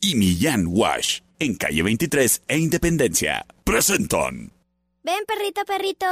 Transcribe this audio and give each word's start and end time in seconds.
Y 0.00 0.14
Millán 0.14 0.66
Wash 0.68 1.20
en 1.38 1.54
calle 1.56 1.82
23 1.82 2.42
e 2.48 2.58
Independencia. 2.58 3.44
Presentan. 3.64 4.52
Ven, 5.02 5.24
perrito, 5.26 5.64
perrito. 5.64 6.06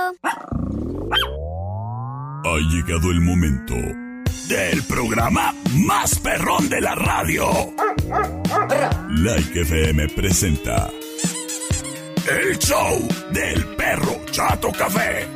Ha 2.45 2.59
llegado 2.71 3.11
el 3.11 3.21
momento 3.21 3.75
del 4.49 4.83
programa 4.85 5.55
más 5.87 6.19
perrón 6.19 6.69
de 6.69 6.80
la 6.80 6.95
radio. 6.95 7.49
Like 9.11 9.61
FM 9.61 10.09
presenta 10.09 10.91
el 12.29 12.59
show 12.59 13.09
del 13.33 13.65
perro 13.77 14.25
Chato 14.30 14.73
Café. 14.73 15.36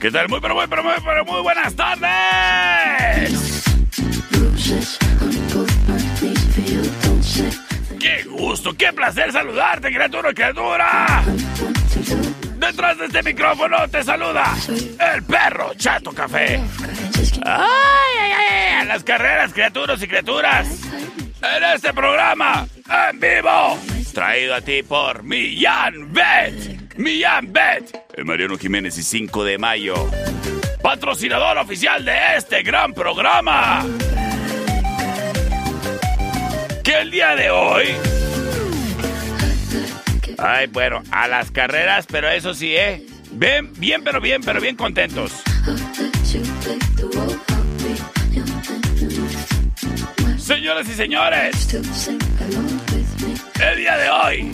¿Qué 0.00 0.10
tal? 0.10 0.28
Muy, 0.28 0.40
pero 0.40 0.54
muy, 0.54 0.66
pero 0.68 0.82
muy, 0.82 0.92
pero 1.04 1.24
muy 1.24 1.42
buenas 1.42 1.74
tardes. 1.74 3.64
¡Qué 7.98 8.24
gusto, 8.24 8.74
qué 8.74 8.92
placer 8.92 9.32
saludarte, 9.32 9.88
criatura, 9.88 10.34
criatura! 10.34 11.24
Detrás 12.58 12.98
de 12.98 13.06
este 13.06 13.22
micrófono 13.22 13.88
te 13.88 14.02
saluda 14.04 14.54
el 15.14 15.22
perro 15.24 15.72
Chato 15.74 16.12
Café. 16.12 16.60
¡Ay, 17.44 18.18
ay, 18.20 18.32
ay! 18.32 18.74
A 18.80 18.84
las 18.84 19.04
carreras, 19.04 19.52
criaturas 19.52 20.02
y 20.02 20.08
criaturas. 20.08 20.68
En 21.42 21.64
este 21.74 21.92
programa, 21.92 22.66
en 23.10 23.20
vivo, 23.20 23.78
traído 24.12 24.54
a 24.54 24.60
ti 24.60 24.82
por 24.82 25.22
Millán 25.22 26.12
Bet. 26.12 26.83
Millán 26.96 27.52
Bet. 27.52 27.96
Mariano 28.24 28.56
Jiménez 28.56 28.96
y 28.98 29.02
5 29.02 29.44
de 29.44 29.58
mayo. 29.58 29.94
Patrocinador 30.82 31.58
oficial 31.58 32.04
de 32.04 32.36
este 32.36 32.62
gran 32.62 32.92
programa. 32.92 33.84
Que 36.82 37.00
el 37.00 37.10
día 37.10 37.34
de 37.34 37.50
hoy. 37.50 37.86
Ay, 40.38 40.66
bueno, 40.66 41.02
a 41.10 41.26
las 41.26 41.50
carreras, 41.50 42.06
pero 42.06 42.28
eso 42.28 42.54
sí, 42.54 42.76
¿eh? 42.76 43.04
Bien, 43.32 43.72
bien, 43.78 44.04
pero 44.04 44.20
bien, 44.20 44.42
pero 44.44 44.60
bien 44.60 44.76
contentos. 44.76 45.32
Señoras 50.36 50.88
y 50.88 50.92
señores, 50.92 51.74
el 53.60 53.78
día 53.78 53.96
de 53.96 54.10
hoy 54.10 54.52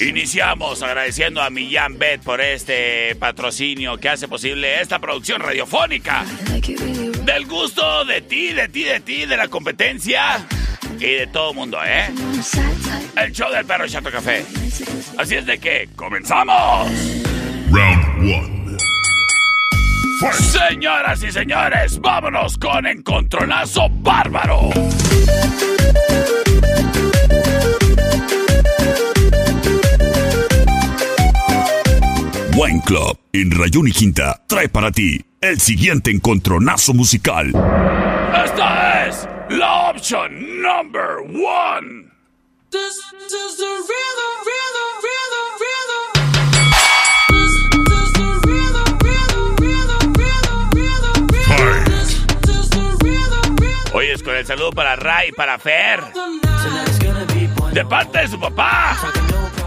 iniciamos 0.00 0.82
agradeciendo 0.82 1.42
a 1.42 1.50
Millán 1.50 1.98
Bet 1.98 2.22
por 2.22 2.40
este 2.40 3.14
patrocinio 3.16 3.98
que 3.98 4.08
hace 4.08 4.28
posible 4.28 4.80
esta 4.80 4.98
producción 4.98 5.40
radiofónica. 5.40 6.24
Del 7.24 7.46
gusto 7.46 8.04
de 8.04 8.22
ti, 8.22 8.52
de 8.52 8.68
ti, 8.68 8.84
de 8.84 9.00
ti, 9.00 9.26
de 9.26 9.36
la 9.36 9.48
competencia 9.48 10.46
y 10.98 11.06
de 11.06 11.26
todo 11.26 11.54
mundo, 11.54 11.78
¿eh? 11.84 12.10
El 13.16 13.32
show 13.32 13.50
del 13.50 13.64
perro 13.64 13.86
Chato 13.88 14.10
Café. 14.10 14.44
Así 15.18 15.36
es 15.36 15.46
de 15.46 15.58
que 15.58 15.88
comenzamos. 15.96 16.90
Round 17.70 18.18
one. 18.20 18.56
Señoras 20.40 21.22
y 21.22 21.30
señores, 21.30 22.00
vámonos 22.00 22.56
con 22.56 22.86
Encontronazo 22.86 23.88
Bárbaro. 23.90 24.70
Wine 32.56 32.80
Club 32.86 33.18
en 33.34 33.50
Rayón 33.50 33.86
y 33.86 33.92
Quinta 33.92 34.42
trae 34.46 34.70
para 34.70 34.90
ti 34.90 35.22
el 35.42 35.60
siguiente 35.60 36.10
encontronazo 36.10 36.94
musical. 36.94 37.48
Esta 37.48 39.06
es 39.06 39.28
la 39.50 39.90
opción 39.90 40.62
number 40.62 41.18
one. 41.18 42.10
This 42.70 42.98
the 43.28 43.36
rhythm, 43.60 44.32
rhythm, 44.46 44.88
rhythm, 45.04 45.44
rhythm, 50.72 51.28
rhythm, 53.68 53.96
Oyes 53.96 54.22
con 54.22 54.34
el 54.34 54.46
saludo 54.46 54.70
para 54.70 54.96
Ray 54.96 55.28
y 55.28 55.32
para 55.32 55.58
Fer. 55.58 56.00
De 57.74 57.84
parte 57.84 58.20
de 58.20 58.28
su 58.28 58.40
papá. 58.40 58.96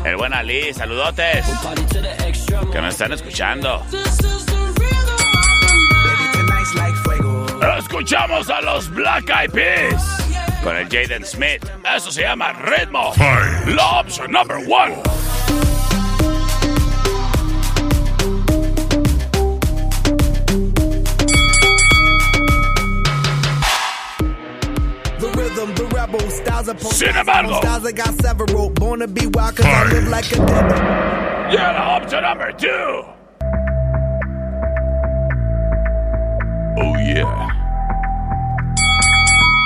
El 0.04 0.16
buen 0.16 0.34
Ali, 0.34 0.74
saludotes. 0.74 1.46
Que 2.72 2.82
nos 2.82 2.94
están 2.94 3.12
escuchando. 3.14 3.82
This 3.90 4.20
is 4.20 4.46
the 4.46 4.56
rhythm 4.78 5.20
of 6.22 6.32
the 6.34 6.44
night. 6.44 7.80
Escuchamos 7.80 8.50
a 8.50 8.62
los 8.62 8.90
Black 8.90 9.30
Eyed 9.30 9.52
Peas. 9.52 10.04
Con 10.64 10.76
el 10.76 10.88
Jaden 10.88 11.26
Smith. 11.26 11.64
Eso 11.84 12.12
se 12.12 12.22
llama 12.22 12.54
ritmo. 12.54 13.14
Fight. 13.14 13.68
La 13.76 14.02
opción 14.02 14.32
number 14.32 14.58
one. 14.58 15.02
The 25.18 25.28
rhythm, 25.36 25.74
the 25.76 25.86
rebel, 25.96 26.20
styles 26.30 26.68
upon 26.68 26.92
Sin 26.92 27.10
styles 27.10 27.18
embargo. 27.18 27.60
Several. 31.52 32.00
Born 32.00 32.10
to 32.10 32.22
number 32.22 32.52
two. 32.54 33.06
Oh 36.78 36.96
yeah. 36.98 37.48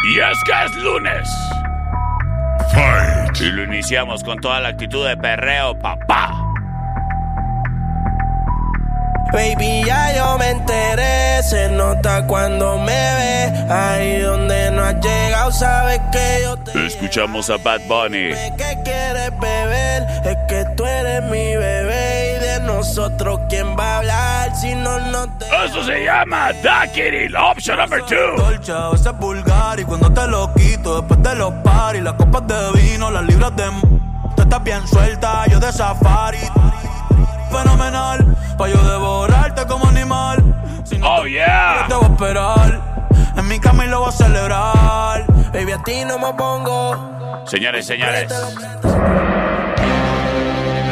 Y 0.06 0.20
es 0.20 0.44
que 0.44 0.52
es 0.66 0.76
lunes. 0.76 1.30
Fight. 2.74 3.40
Y 3.40 3.52
lo 3.52 3.64
iniciamos 3.64 4.24
con 4.24 4.40
toda 4.40 4.60
la 4.60 4.70
actitud 4.70 5.08
de 5.08 5.16
perreo, 5.18 5.78
papá. 5.80 6.32
Baby, 9.34 9.84
ya 9.86 10.16
yo 10.16 10.38
me 10.38 10.52
enteré, 10.52 11.42
se 11.42 11.70
nota 11.70 12.28
cuando 12.28 12.78
me 12.78 12.92
ve. 12.92 13.66
Ahí 13.68 14.20
donde 14.20 14.70
no 14.70 14.84
has 14.84 14.96
llegado, 15.00 15.52
sabes 15.52 16.00
que 16.12 16.42
yo 16.44 16.56
te 16.58 16.86
Escuchamos 16.86 17.50
a 17.50 17.58
Bad 17.58 17.82
Bunny. 17.88 18.30
Que 18.58 18.78
quieres 18.84 19.32
beber, 19.40 20.04
es 20.26 20.38
que 20.48 20.66
tú 20.76 20.86
eres 20.86 21.24
mi 21.24 21.56
bebé. 21.56 21.73
Nosotros, 22.84 23.40
¿quién 23.48 23.78
va 23.80 23.94
a 23.94 23.98
hablar 24.00 24.56
si 24.58 24.76
no 24.76 25.00
nos. 25.00 25.30
Eso 25.66 25.86
se 25.86 26.04
llama 26.04 26.52
Dakiri, 26.52 27.30
la 27.30 27.46
opción 27.46 27.78
number 27.78 28.04
two. 28.04 28.18
Dolce, 28.36 28.74
a 28.74 28.90
veces 28.90 29.18
vulgar 29.20 29.80
y 29.80 29.86
cuando 29.86 30.12
te 30.12 30.28
lo 30.28 30.54
quito 30.54 31.00
después 31.00 31.24
de 31.24 31.34
los 31.34 31.54
paris, 31.64 32.04
las 32.04 32.16
copas 32.16 32.46
de 32.46 32.72
vino, 32.74 33.10
las 33.10 33.24
libras 33.24 33.56
de 33.56 33.64
tú 34.36 34.42
estás 34.42 34.64
bien 34.66 34.86
suelta, 34.86 35.46
yo 35.48 35.62
de 35.62 35.72
safari, 35.72 36.40
fenomenal, 37.50 38.36
pa 38.58 38.68
yo 38.68 38.78
devorarte 38.84 39.66
como 39.66 39.88
animal. 39.88 40.44
Si 40.84 40.98
no 40.98 41.08
Oh 41.10 41.24
te 41.24 41.32
yeah. 41.32 41.86
te 41.88 41.96
voy 41.96 42.04
a 42.04 42.08
esperar, 42.12 42.82
en 43.38 43.48
mi 43.48 43.60
cama 43.62 43.86
y 43.86 43.88
lo 43.88 44.02
voy 44.02 44.10
a 44.10 44.12
celebrar. 44.12 45.26
Baby, 45.54 45.72
a 45.72 45.84
ti 45.84 46.04
no 46.06 46.20
me 46.20 46.34
pongo. 46.34 47.46
Señores, 47.46 47.86
señores 47.86 48.30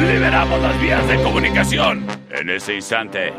liberamos 0.06 0.60
las 0.60 0.78
vías 0.80 1.06
de 1.08 1.20
comunicación. 1.22 2.06
En 2.30 2.50
ese 2.50 2.74
instante. 2.74 3.32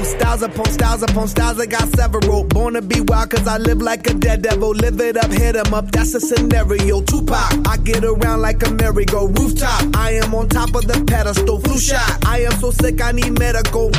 Styles 0.05 0.43
upon 0.43 0.67
styles 0.67 1.03
upon 1.03 1.29
styles. 1.29 1.61
I 1.61 1.67
got 1.67 1.89
several. 1.97 2.45
Born 2.45 2.75
to 2.75 2.83
be 2.83 3.01
wild, 3.03 3.31
cause 3.31 3.47
I 3.47 3.59
live 3.59 3.83
like 3.83 4.09
a 4.09 4.15
dead 4.15 4.43
devil. 4.43 4.71
Live 4.71 5.01
it 5.01 5.17
up, 5.17 5.31
hit 5.31 5.57
'em 5.57 5.75
up, 5.75 5.93
that's 5.93 6.15
a 6.15 6.21
scenario. 6.21 7.03
Tupac, 7.03 7.69
I 7.69 7.77
get 7.79 8.05
around 8.05 8.41
like 8.41 8.67
a 8.67 8.71
merry-go 8.71 9.27
rooftop. 9.27 9.97
I 9.97 10.13
am 10.23 10.35
on 10.35 10.49
top 10.49 10.75
of 10.75 10.87
the 10.87 11.05
pedestal, 11.05 11.61
flu 11.61 11.79
shot. 11.79 12.11
I 12.27 12.41
am 12.41 12.53
so 12.61 12.71
sick, 12.71 13.03
I 13.03 13.13
need 13.13 13.39
medical. 13.39 13.91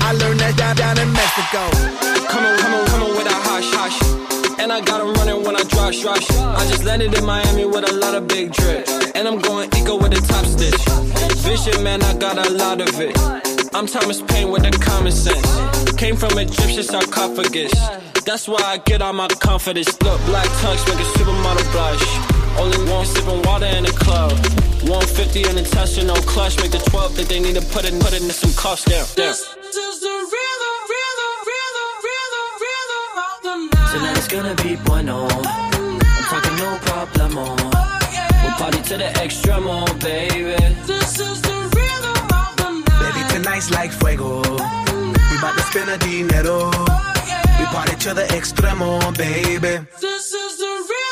I 0.00 0.12
learned 0.14 0.40
that 0.40 0.56
down, 0.56 0.76
down 0.76 0.98
in 0.98 1.12
Mexico. 1.12 1.62
Come 2.28 2.44
on, 2.46 2.58
come 2.58 2.74
on, 2.74 2.86
come 2.86 3.02
on 3.02 3.10
with 3.16 3.26
a 3.26 3.38
hush, 3.48 3.70
hush. 3.78 3.98
And 4.60 4.72
I 4.72 4.80
got 4.80 4.92
got 4.92 5.00
'em 5.00 5.14
running 5.14 5.42
when 5.44 5.56
I 5.56 5.62
rush, 5.76 6.04
rush. 6.04 6.30
I 6.30 6.66
just 6.68 6.84
landed 6.84 7.16
in 7.16 7.24
Miami 7.24 7.64
with 7.64 7.90
a 7.90 7.94
lot 7.94 8.14
of 8.14 8.28
big 8.28 8.52
drip. 8.52 8.86
And 9.14 9.26
I'm 9.26 9.38
going 9.38 9.68
eco 9.76 9.96
with 9.96 10.12
a 10.12 10.20
top 10.20 10.44
stitch. 10.44 10.82
Vision, 11.44 11.82
man, 11.82 12.02
I 12.02 12.14
got 12.14 12.36
a 12.38 12.50
lot 12.50 12.80
of 12.80 13.00
it. 13.00 13.51
I'm 13.74 13.86
Thomas 13.86 14.20
Paine 14.20 14.50
with 14.50 14.62
the 14.62 14.70
common 14.70 15.12
sense. 15.12 15.48
Came 15.92 16.14
from 16.16 16.36
Egyptian 16.38 16.82
sarcophagus. 16.82 17.72
That's 18.24 18.46
why 18.46 18.60
I 18.62 18.78
get 18.78 19.00
all 19.00 19.14
my 19.14 19.28
confidence. 19.28 19.88
Look, 20.02 20.20
black 20.26 20.46
tux 20.60 20.86
make 20.88 21.00
a 21.00 21.08
supermodel 21.16 21.64
blush. 21.72 22.04
Only 22.60 22.78
one 22.92 23.06
sipping 23.06 23.42
water 23.42 23.66
in 23.66 23.84
the 23.84 23.92
club. 23.92 24.32
150 24.84 25.48
in 25.48 25.56
the 25.56 25.62
Tesla, 25.62 26.04
no 26.04 26.14
clutch. 26.28 26.58
Make 26.60 26.72
the 26.72 26.78
12 26.90 27.14
think 27.14 27.28
they 27.28 27.40
need 27.40 27.54
to 27.54 27.62
put 27.72 27.84
it, 27.84 27.98
put 28.00 28.12
it 28.12 28.22
in 28.22 28.30
some 28.30 28.52
cost 28.52 28.88
down. 28.88 29.06
This 29.16 29.40
is 29.40 30.00
the 30.00 30.14
rhythm, 30.32 30.76
rhythm, 30.92 31.34
rhythm, 31.48 31.90
rhythm, 32.04 32.46
rhythm 32.60 33.04
of 33.24 33.36
the 33.42 33.54
night. 33.72 33.90
Tonight's 33.92 34.28
gonna 34.28 34.54
be 34.62 34.76
bueno. 34.84 35.28
I'm 35.32 36.24
talking 36.28 36.56
no 36.60 36.76
problemo. 36.84 37.56
Oh, 37.72 37.98
we'll 38.44 38.52
party 38.60 38.82
to 38.82 38.96
the 38.98 39.08
extremo, 39.16 39.86
baby. 40.00 40.60
This 40.84 41.18
is 41.20 41.40
the 41.40 41.48
rhythm 41.48 41.56
of 41.56 41.56
the 41.56 41.61
tonight's 43.42 43.70
like 43.70 43.90
fuego. 43.92 44.40
We 44.40 45.36
bout 45.40 45.54
to 45.56 45.62
spend 45.62 45.90
a 45.90 45.98
dinero. 45.98 46.70
We 47.58 47.64
party 47.66 47.96
to 48.04 48.14
the 48.14 48.26
extremo, 48.30 49.00
baby. 49.16 49.84
This 50.00 50.32
is 50.32 50.58
the 50.58 50.72
rhythm 50.90 51.11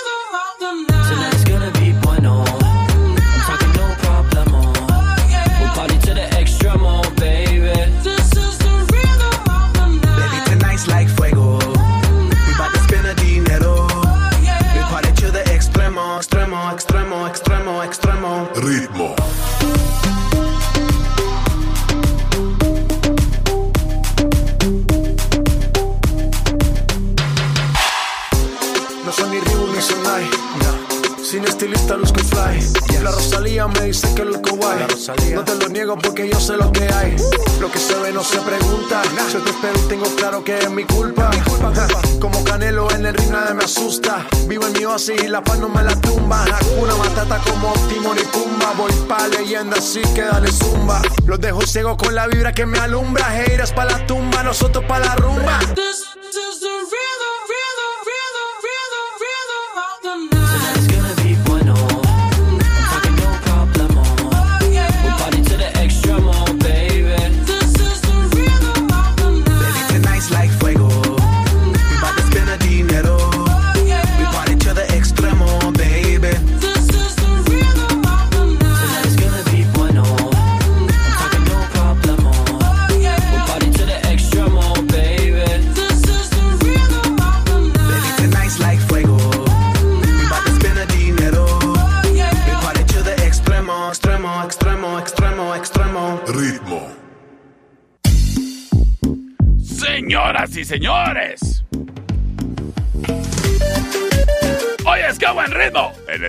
Y 45.18 45.28
la 45.28 45.42
paz 45.42 45.58
no 45.58 45.68
me 45.68 45.82
la 45.82 45.94
tumba. 46.00 46.44
Hakuna 46.44 46.94
Matata 46.94 47.38
como 47.38 47.72
Timon 47.88 48.16
y 48.18 48.24
Pumba. 48.24 48.72
Voy 48.76 48.92
pa' 49.08 49.26
leyenda 49.28 49.76
así 49.76 50.00
que 50.14 50.22
dale 50.22 50.50
zumba. 50.52 51.02
Los 51.26 51.40
dejo 51.40 51.62
ciego 51.62 51.96
con 51.96 52.14
la 52.14 52.26
vibra 52.28 52.52
que 52.52 52.64
me 52.64 52.78
alumbra. 52.78 53.24
Haters 53.24 53.72
pa' 53.72 53.84
la 53.86 54.06
tumba, 54.06 54.42
nosotros 54.42 54.84
pa' 54.84 55.00
la 55.00 55.16
rumba. 55.16 55.58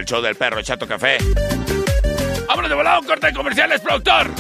El 0.02 0.06
show 0.08 0.22
del 0.22 0.36
perro 0.36 0.62
Chato 0.64 0.88
Café. 0.88 1.18
Vámonos 2.48 2.70
de 2.70 2.76
volado, 2.76 3.02
un 3.02 3.06
corte 3.08 3.28
de 3.28 3.34
comerciales, 3.34 3.82
productor. 3.82 4.32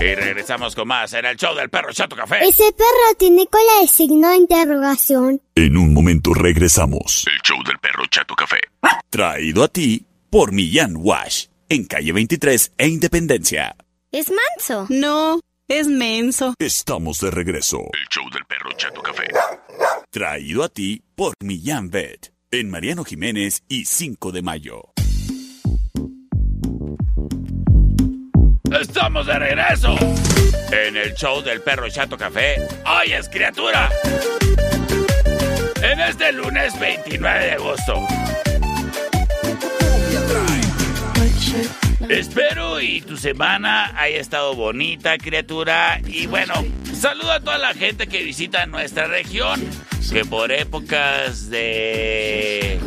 Y 0.00 0.14
regresamos 0.14 0.74
con 0.74 0.88
más 0.88 1.12
en 1.12 1.26
el 1.26 1.36
show 1.36 1.54
del 1.54 1.68
perro 1.68 1.92
Chato 1.92 2.16
Café. 2.16 2.38
Ese 2.42 2.72
perro 2.72 3.14
tiene 3.18 3.46
cola 3.46 3.82
de 3.82 3.86
signo 3.88 4.30
de 4.30 4.36
interrogación. 4.36 5.42
En 5.54 5.76
un 5.76 5.92
momento 5.92 6.32
regresamos. 6.32 7.26
El 7.26 7.38
show 7.42 7.62
del 7.62 7.78
perro 7.78 8.06
Chato 8.10 8.34
Café. 8.34 8.60
Traído 9.10 9.62
a 9.64 9.68
ti 9.68 10.06
por 10.30 10.52
Millán 10.52 10.94
Wash. 10.96 11.46
En 11.68 11.84
calle 11.84 12.12
23 12.12 12.72
e 12.78 12.88
Independencia. 12.88 13.76
¿Es 14.10 14.30
manso? 14.30 14.86
No, 14.88 15.40
Es 15.68 15.86
menso. 15.88 16.54
Estamos 16.58 17.18
de 17.20 17.30
regreso. 17.30 17.78
El 17.92 18.08
show 18.08 18.24
del 18.32 18.44
perro 18.46 18.72
Chato 18.78 19.02
Café. 19.02 19.28
Traído 20.10 20.64
a 20.64 20.68
ti 20.70 21.02
por 21.14 21.34
Millán 21.44 21.90
Vet. 21.90 22.32
En 22.52 22.68
Mariano 22.68 23.04
Jiménez 23.04 23.62
y 23.68 23.84
5 23.84 24.32
de 24.32 24.42
mayo. 24.42 24.92
Estamos 28.80 29.24
de 29.28 29.38
regreso 29.38 29.94
en 30.72 30.96
el 30.96 31.14
show 31.14 31.42
del 31.42 31.62
perro 31.62 31.88
Chato 31.88 32.18
Café. 32.18 32.56
Hoy 32.84 33.12
es 33.12 33.28
criatura. 33.28 33.88
En 35.80 36.00
este 36.00 36.32
lunes 36.32 36.76
29 36.80 37.44
de 37.44 37.52
agosto. 37.52 38.04
Espero 42.10 42.80
y 42.80 43.02
tu 43.02 43.16
semana 43.16 43.92
haya 43.96 44.18
estado 44.18 44.56
bonita, 44.56 45.16
criatura. 45.16 46.00
Y 46.04 46.26
bueno, 46.26 46.54
saludo 46.92 47.30
a 47.30 47.38
toda 47.38 47.56
la 47.56 47.72
gente 47.72 48.08
que 48.08 48.24
visita 48.24 48.66
nuestra 48.66 49.06
región, 49.06 49.64
que 50.10 50.24
por 50.24 50.50
épocas 50.50 51.50
de 51.50 52.80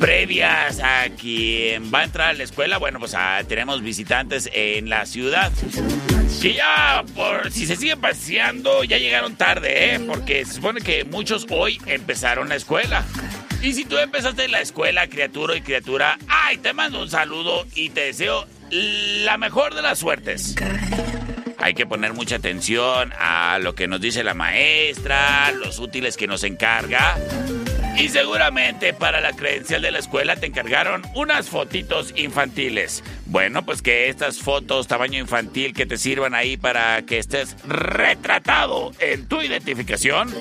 previas 0.00 0.80
a 0.82 1.10
quien 1.10 1.92
va 1.92 2.00
a 2.00 2.04
entrar 2.04 2.30
a 2.30 2.32
la 2.32 2.44
escuela, 2.44 2.78
bueno, 2.78 2.98
pues 3.00 3.12
ah, 3.14 3.42
tenemos 3.46 3.82
visitantes 3.82 4.48
en 4.54 4.88
la 4.88 5.04
ciudad. 5.04 5.52
Que 6.40 6.54
ya, 6.54 7.04
por 7.14 7.52
si 7.52 7.66
se 7.66 7.76
siguen 7.76 8.00
paseando, 8.00 8.82
ya 8.84 8.96
llegaron 8.96 9.36
tarde, 9.36 9.94
¿eh? 9.94 10.00
Porque 10.00 10.46
se 10.46 10.54
supone 10.54 10.80
que 10.80 11.04
muchos 11.04 11.46
hoy 11.50 11.78
empezaron 11.84 12.48
la 12.48 12.56
escuela. 12.56 13.04
Y 13.62 13.72
si 13.72 13.84
tú 13.84 13.98
empezaste 13.98 14.48
la 14.48 14.60
escuela, 14.60 15.08
criatura 15.08 15.56
y 15.56 15.60
criatura, 15.60 16.18
ay, 16.28 16.58
te 16.58 16.72
mando 16.72 17.02
un 17.02 17.10
saludo 17.10 17.66
y 17.74 17.90
te 17.90 18.02
deseo 18.02 18.46
la 18.70 19.38
mejor 19.38 19.74
de 19.74 19.82
las 19.82 19.98
suertes. 19.98 20.54
Hay 21.58 21.74
que 21.74 21.86
poner 21.86 22.12
mucha 22.12 22.36
atención 22.36 23.12
a 23.18 23.58
lo 23.58 23.74
que 23.74 23.88
nos 23.88 24.00
dice 24.00 24.22
la 24.22 24.34
maestra, 24.34 25.50
los 25.52 25.78
útiles 25.78 26.16
que 26.16 26.26
nos 26.26 26.44
encarga. 26.44 27.16
Y 27.98 28.10
seguramente 28.10 28.92
para 28.92 29.20
la 29.20 29.32
credencial 29.32 29.80
de 29.80 29.90
la 29.90 29.98
escuela 29.98 30.36
te 30.36 30.46
encargaron 30.46 31.02
unas 31.14 31.48
fotitos 31.48 32.12
infantiles. 32.14 33.02
Bueno, 33.24 33.64
pues 33.64 33.80
que 33.80 34.08
estas 34.08 34.38
fotos 34.38 34.86
tamaño 34.86 35.18
infantil 35.18 35.72
que 35.72 35.86
te 35.86 35.96
sirvan 35.96 36.34
ahí 36.34 36.58
para 36.58 37.02
que 37.02 37.18
estés 37.18 37.56
retratado 37.66 38.92
en 39.00 39.26
tu 39.26 39.40
identificación 39.40 40.32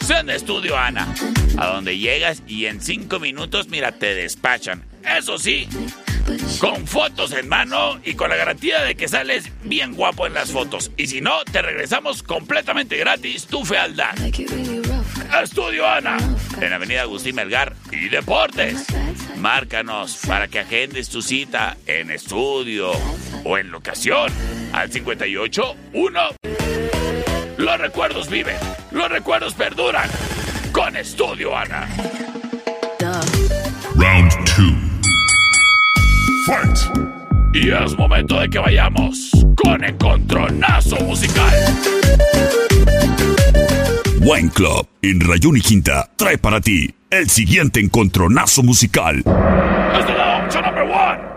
sean 0.00 0.26
de 0.26 0.34
estudio 0.34 0.76
Ana. 0.76 1.14
A 1.56 1.68
donde 1.68 1.98
llegas 1.98 2.42
y 2.48 2.66
en 2.66 2.80
cinco 2.80 3.20
minutos, 3.20 3.68
mira, 3.68 3.92
te 3.92 4.14
despachan. 4.14 4.84
Eso 5.16 5.38
sí, 5.38 5.68
con 6.58 6.86
fotos 6.86 7.32
en 7.32 7.48
mano 7.48 8.00
y 8.04 8.14
con 8.14 8.28
la 8.28 8.36
garantía 8.36 8.82
de 8.82 8.96
que 8.96 9.06
sales 9.08 9.50
bien 9.62 9.94
guapo 9.94 10.26
en 10.26 10.34
las 10.34 10.50
fotos. 10.50 10.90
Y 10.96 11.06
si 11.06 11.20
no, 11.20 11.44
te 11.44 11.62
regresamos 11.62 12.22
completamente 12.22 12.96
gratis 12.96 13.46
tu 13.46 13.64
fealdad. 13.64 14.14
Estudio 15.40 15.88
Ana, 15.88 16.18
en 16.60 16.72
Avenida 16.72 17.02
Agustín 17.02 17.34
Melgar 17.34 17.74
y 17.90 18.08
Deportes. 18.08 18.86
Márcanos 19.38 20.20
para 20.26 20.46
que 20.46 20.60
agendes 20.60 21.08
tu 21.08 21.22
cita 21.22 21.76
en 21.86 22.10
estudio 22.10 22.92
o 23.44 23.58
en 23.58 23.70
locación 23.70 24.30
al 24.72 24.92
58 24.92 25.76
1. 25.94 26.20
Los 27.56 27.80
recuerdos 27.80 28.28
viven, 28.28 28.56
los 28.90 29.10
recuerdos 29.10 29.54
perduran. 29.54 30.08
Con 30.70 30.96
Estudio 30.96 31.56
Ana. 31.56 31.88
Round 33.96 34.32
two. 34.44 34.74
Fight. 36.46 36.78
Y 37.52 37.70
es 37.70 37.96
momento 37.98 38.40
de 38.40 38.48
que 38.48 38.58
vayamos 38.58 39.32
con 39.56 39.84
Encontronazo 39.84 40.96
Musical. 40.96 41.52
Wine 44.24 44.50
Club 44.50 44.86
en 45.02 45.20
Rayón 45.20 45.56
y 45.56 45.60
Quinta 45.60 46.08
trae 46.14 46.38
para 46.38 46.60
ti 46.60 46.94
el 47.10 47.28
siguiente 47.28 47.80
encontronazo 47.80 48.62
musical. 48.62 49.20
La 49.24 50.44
opción. 50.44 51.31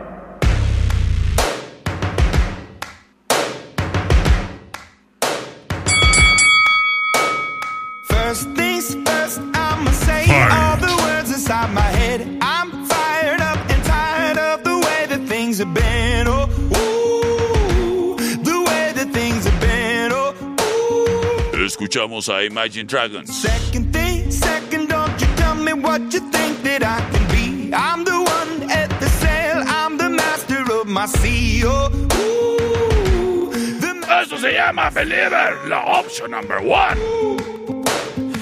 Escuchamos 21.96 22.28
a 22.28 22.44
Imagine 22.44 22.86
Dragons. 22.86 23.34
second 23.34 23.94
thing, 23.94 24.30
second, 24.30 24.90
don't 24.90 25.22
you 25.22 25.28
tell 25.38 25.56
me 25.56 25.72
what 25.72 26.02
you 26.14 26.20
think 26.30 26.62
that 26.64 26.84
I 26.84 27.00
can 27.10 27.26
be. 27.32 27.74
I'm 27.74 28.04
the 28.04 28.12
one 28.12 28.70
at 28.70 28.90
the 29.00 29.08
sail, 29.08 29.64
I'm 29.66 29.98
the 29.98 30.10
master 30.10 30.62
of 30.74 30.88
my 30.88 31.06
sea. 31.06 31.64
Oh, 31.64 31.90
ooh, 32.20 33.50
the 33.80 34.06
Eso 34.12 34.36
se 34.36 34.52
llama 34.56 34.92
Believer, 34.94 35.58
la 35.70 36.02
opción 36.02 36.32
number 36.32 36.60
one. 36.62 36.98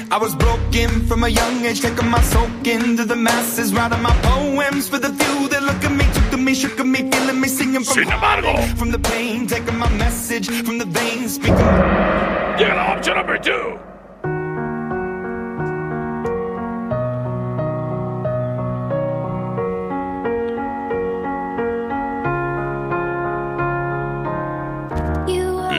I 0.09 0.17
was 0.17 0.33
broken 0.33 1.05
from 1.05 1.23
a 1.23 1.29
young 1.29 1.63
age, 1.63 1.81
taking 1.81 2.09
my 2.09 2.21
soak 2.21 2.65
into 2.65 3.05
the 3.05 3.15
masses, 3.15 3.71
writing 3.71 4.01
my 4.01 4.15
poems 4.23 4.89
for 4.89 4.97
the 4.97 5.09
few 5.13 5.47
that 5.49 5.61
look 5.61 5.83
at 5.83 5.91
me, 5.91 6.05
took 6.13 6.31
to 6.31 6.32
me, 6.43 6.53
shook 6.53 6.79
at 6.79 6.85
me, 6.85 7.09
feeling 7.09 7.39
me, 7.39 7.47
singing 7.47 7.83
from 7.83 7.93
Sin 7.93 8.11
embargo. 8.11 8.55
from 8.77 8.91
the 8.91 8.99
pain, 8.99 9.47
taking 9.47 9.77
my 9.77 9.89
message 9.97 10.47
from 10.63 10.77
the 10.77 10.85
veins, 10.85 11.35
speaking. 11.35 11.55
Llega 12.57 12.75
la 12.75 12.93
opción 12.95 13.15
number 13.15 13.37
two. 13.39 13.79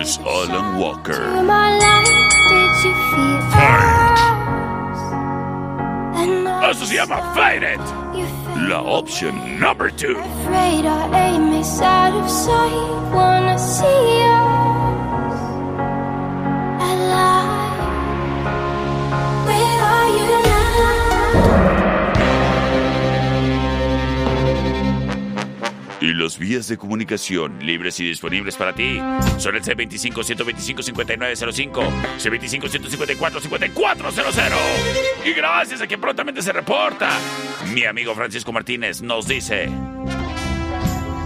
Es 0.00 0.18
Alan 0.18 0.78
Walker. 0.78 1.14
Fight. 3.50 4.18
Eso 6.70 6.86
se 6.86 6.94
llama 6.94 7.32
Fight 7.34 7.62
It. 7.62 8.03
La 8.68 8.80
opción 8.80 9.60
number 9.60 9.90
two. 9.90 10.16
Afraid 10.16 10.86
aim 11.14 11.52
is 11.52 11.82
out 11.82 12.14
of 12.14 12.30
sight. 12.30 13.12
Wanna 13.12 13.58
see 13.58 14.22
us 14.22 14.63
Y 26.04 26.12
los 26.12 26.38
vías 26.38 26.68
de 26.68 26.76
comunicación 26.76 27.64
libres 27.64 27.98
y 27.98 28.04
disponibles 28.04 28.56
para 28.56 28.74
ti 28.74 29.00
son 29.38 29.56
el 29.56 29.62
C25-125-5905, 29.62 31.72
C25-154-5400. 32.18 34.52
Y 35.24 35.32
gracias 35.32 35.80
a 35.80 35.86
quien 35.86 36.02
prontamente 36.02 36.42
se 36.42 36.52
reporta, 36.52 37.08
mi 37.72 37.86
amigo 37.86 38.14
Francisco 38.14 38.52
Martínez 38.52 39.00
nos 39.00 39.26
dice... 39.26 39.70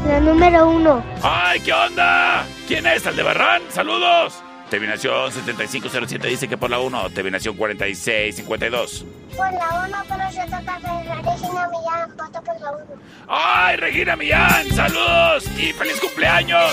La 0.07 0.21
número 0.21 0.71
uno. 0.71 1.05
¡Ay, 1.25 1.59
qué 1.59 1.73
onda! 1.73 2.47
¿Quién 2.69 2.87
es? 2.87 3.05
¿Aldebarrán? 3.05 3.63
¡Saludos! 3.71 4.45
Terminación 4.71 5.33
7507 5.33 6.29
dice 6.29 6.47
que 6.47 6.59
por 6.59 6.69
la 6.69 6.79
1, 6.79 7.11
terminación 7.11 7.57
4652. 7.57 9.07
Por 9.35 9.53
la 9.53 9.87
uno, 9.87 9.97
pero 10.07 10.31
se 10.31 10.45
toca 10.45 10.79
Regina 10.79 11.69
Millán, 11.69 12.17
voto 12.17 12.43
por 12.43 12.61
la 12.61 12.73
uno. 12.73 13.03
¡Ay, 13.29 13.77
Regina 13.77 14.17
Millán! 14.17 14.71
¡Saludos! 14.71 15.45
¡Y 15.59 15.73
feliz 15.73 15.99
cumpleaños! 16.01 16.73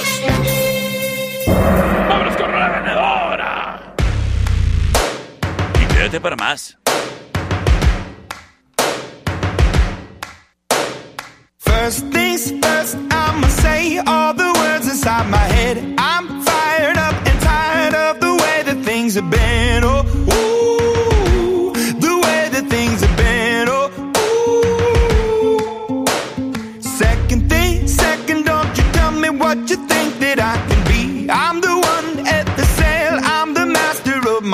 ¡Vámonos 2.09 2.35
con 2.35 2.51
la 2.51 2.69
ganadora! 2.69 3.95
Y 5.81 5.93
quédate 5.93 6.19
para 6.19 6.35
más. 6.35 6.77
First 11.59 12.11
things 12.11 12.51
first, 12.61 12.97
I'ma 13.11 13.47
say 13.47 13.99
all 14.05 14.33
the 14.33 14.51
words 14.59 14.87
inside 14.87 15.29
my 15.29 15.37
head. 15.37 15.77
I'm 15.97 16.14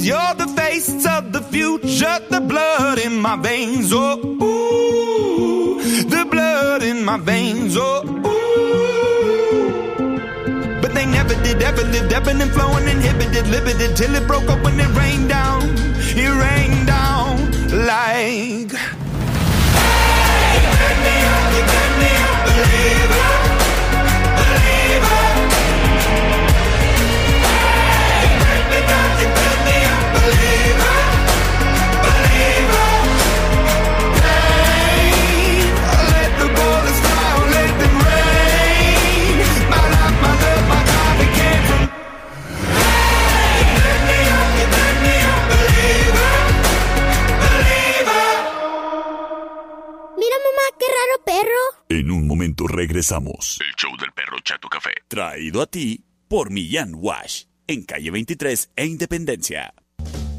The. 0.00 0.06
You're 0.06 0.34
the 0.34 0.46
face 0.54 1.06
of 1.06 1.32
the 1.32 1.40
future, 1.42 2.18
the 2.28 2.40
blood 2.40 2.98
in 2.98 3.20
my 3.20 3.36
veins. 3.36 3.92
Oh, 3.92 4.18
ooh, 4.24 5.80
the 6.04 6.24
blood 6.30 6.82
in 6.82 7.04
my 7.04 7.18
veins. 7.18 7.76
Oh, 7.76 8.02
ooh. 8.04 8.20
But 10.80 10.94
they 10.94 11.06
never 11.06 11.34
did, 11.42 11.62
ever 11.62 11.84
lived, 11.84 12.12
ebbing 12.12 12.40
and 12.40 12.50
flowing, 12.50 12.88
inhibited, 12.88 13.46
limited, 13.48 13.96
till 13.96 14.14
it 14.14 14.26
broke 14.26 14.48
open 14.48 14.80
and 14.80 14.96
rained 14.96 15.28
down. 15.28 15.62
It 16.12 16.28
rained 16.28 16.86
down 16.86 17.50
like. 17.86 18.72
Hey, 18.72 20.58
you 20.64 20.72
made 20.80 21.00
me 21.06 21.14
up, 21.30 21.44
you 21.54 21.62
made 21.70 21.94
me 22.02 22.10
a 22.18 22.32
believer, 22.46 23.28
believer. 24.38 25.20
Hey, 28.10 28.26
you 28.26 28.38
break 28.42 28.64
me 28.72 28.80
down, 28.90 29.10
you 29.20 29.28
build 29.36 29.60
me 29.66 29.79
raro 50.90 51.24
perro. 51.24 51.84
En 51.88 52.10
un 52.10 52.26
momento 52.26 52.66
regresamos. 52.66 53.58
El 53.60 53.74
show 53.76 53.96
del 53.98 54.12
perro 54.12 54.36
Chato 54.44 54.68
Café. 54.68 54.90
Traído 55.08 55.62
a 55.62 55.66
ti 55.66 56.04
por 56.28 56.50
Millán 56.50 56.94
Wash. 56.94 57.44
En 57.66 57.84
calle 57.84 58.10
23 58.10 58.70
e 58.76 58.86
Independencia. 58.86 59.74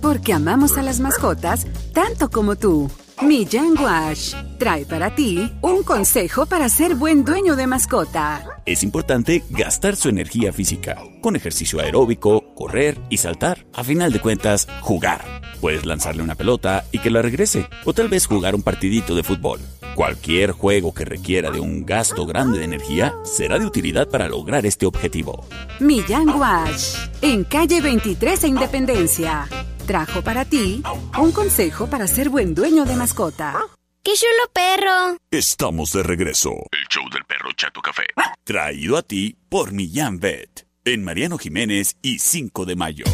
Porque 0.01 0.33
amamos 0.33 0.77
a 0.77 0.81
las 0.81 0.99
mascotas 0.99 1.67
tanto 1.93 2.29
como 2.29 2.55
tú. 2.55 2.89
Millán 3.21 3.77
Wash 3.77 4.33
trae 4.57 4.83
para 4.85 5.13
ti 5.13 5.51
un 5.61 5.83
consejo 5.83 6.47
para 6.47 6.69
ser 6.69 6.95
buen 6.95 7.23
dueño 7.23 7.55
de 7.55 7.67
mascota. 7.67 8.61
Es 8.65 8.81
importante 8.81 9.43
gastar 9.51 9.95
su 9.95 10.09
energía 10.09 10.51
física 10.51 10.97
con 11.21 11.35
ejercicio 11.35 11.79
aeróbico, 11.79 12.53
correr 12.55 12.97
y 13.09 13.17
saltar. 13.17 13.65
A 13.73 13.83
final 13.83 14.11
de 14.11 14.21
cuentas, 14.21 14.67
jugar. 14.81 15.23
Puedes 15.61 15.85
lanzarle 15.85 16.23
una 16.23 16.35
pelota 16.35 16.85
y 16.91 16.97
que 16.97 17.11
la 17.11 17.21
regrese, 17.21 17.67
o 17.85 17.93
tal 17.93 18.09
vez 18.09 18.25
jugar 18.25 18.55
un 18.55 18.63
partidito 18.63 19.13
de 19.13 19.23
fútbol. 19.23 19.59
Cualquier 19.95 20.51
juego 20.51 20.93
que 20.93 21.06
requiera 21.06 21.51
de 21.51 21.60
un 21.60 21.86
gasto 21.86 22.25
grande 22.25 22.60
de 22.60 22.65
energía 22.65 23.13
será 23.23 23.60
de 23.60 23.65
utilidad 23.65 24.10
para 24.10 24.27
lograr 24.30 24.65
este 24.65 24.86
objetivo. 24.86 25.45
Millán 25.80 26.30
Wash 26.30 26.95
en 27.21 27.43
calle 27.43 27.82
23 27.82 28.43
e 28.43 28.47
Independencia. 28.47 29.47
Trajo 29.86 30.21
para 30.21 30.45
ti 30.45 30.82
un 31.19 31.32
consejo 31.32 31.88
para 31.88 32.08
ser 32.08 32.30
buen 32.30 32.56
dueño 32.56 32.86
de 32.86 32.95
mascota. 32.95 33.60
¡Qué 34.04 34.13
chulo 34.13 34.51
perro! 34.54 35.17
Estamos 35.30 35.91
de 35.93 36.04
regreso. 36.04 36.51
El 36.71 36.88
show 36.89 37.04
del 37.12 37.23
perro 37.25 37.51
Chato 37.56 37.82
Café. 37.82 38.06
Traído 38.43 38.97
a 38.97 39.04
ti 39.04 39.36
por 39.49 39.73
Millán 39.73 40.19
Vet. 40.19 40.65
En 40.86 41.04
Mariano 41.04 41.38
Jiménez 41.38 41.97
y 42.01 42.17
5 42.17 42.65
de 42.65 42.75
mayo. 42.75 43.06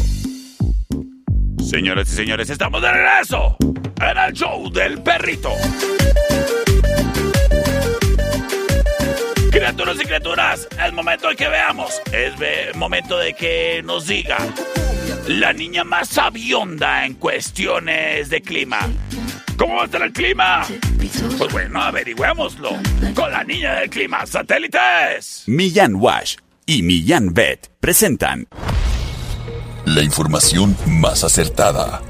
Señoras 1.62 2.10
y 2.10 2.16
señores, 2.16 2.48
estamos 2.48 2.80
de 2.80 2.90
regreso. 2.90 3.56
En 4.00 4.16
el 4.16 4.32
show 4.32 4.70
del 4.70 5.02
perrito. 5.02 5.50
Criaturas 9.50 9.96
y 10.00 10.04
criaturas, 10.04 10.68
es 10.86 10.92
momento 10.92 11.28
de 11.28 11.36
que 11.36 11.48
veamos. 11.48 12.00
Es 12.12 12.76
momento 12.76 13.18
de 13.18 13.34
que 13.34 13.82
nos 13.84 14.06
diga 14.06 14.38
la 15.26 15.52
niña 15.52 15.84
más 15.84 16.08
sabionda 16.08 17.04
en 17.04 17.14
cuestiones 17.14 18.30
de 18.30 18.40
clima. 18.40 18.78
¿Cómo 19.56 19.76
va 19.76 19.82
a 19.82 19.84
estar 19.86 20.02
el 20.02 20.12
clima? 20.12 20.64
Pues 21.38 21.52
bueno, 21.52 21.82
averigüémoslo 21.82 22.70
con 23.14 23.30
la 23.30 23.42
niña 23.44 23.80
del 23.80 23.90
clima, 23.90 24.24
satélites. 24.26 25.44
Millán 25.46 25.96
Wash 25.96 26.36
y 26.64 26.82
Millán 26.82 27.34
Vet 27.34 27.70
presentan 27.80 28.46
La 29.84 30.02
información 30.02 30.76
más 30.86 31.24
acertada. 31.24 32.02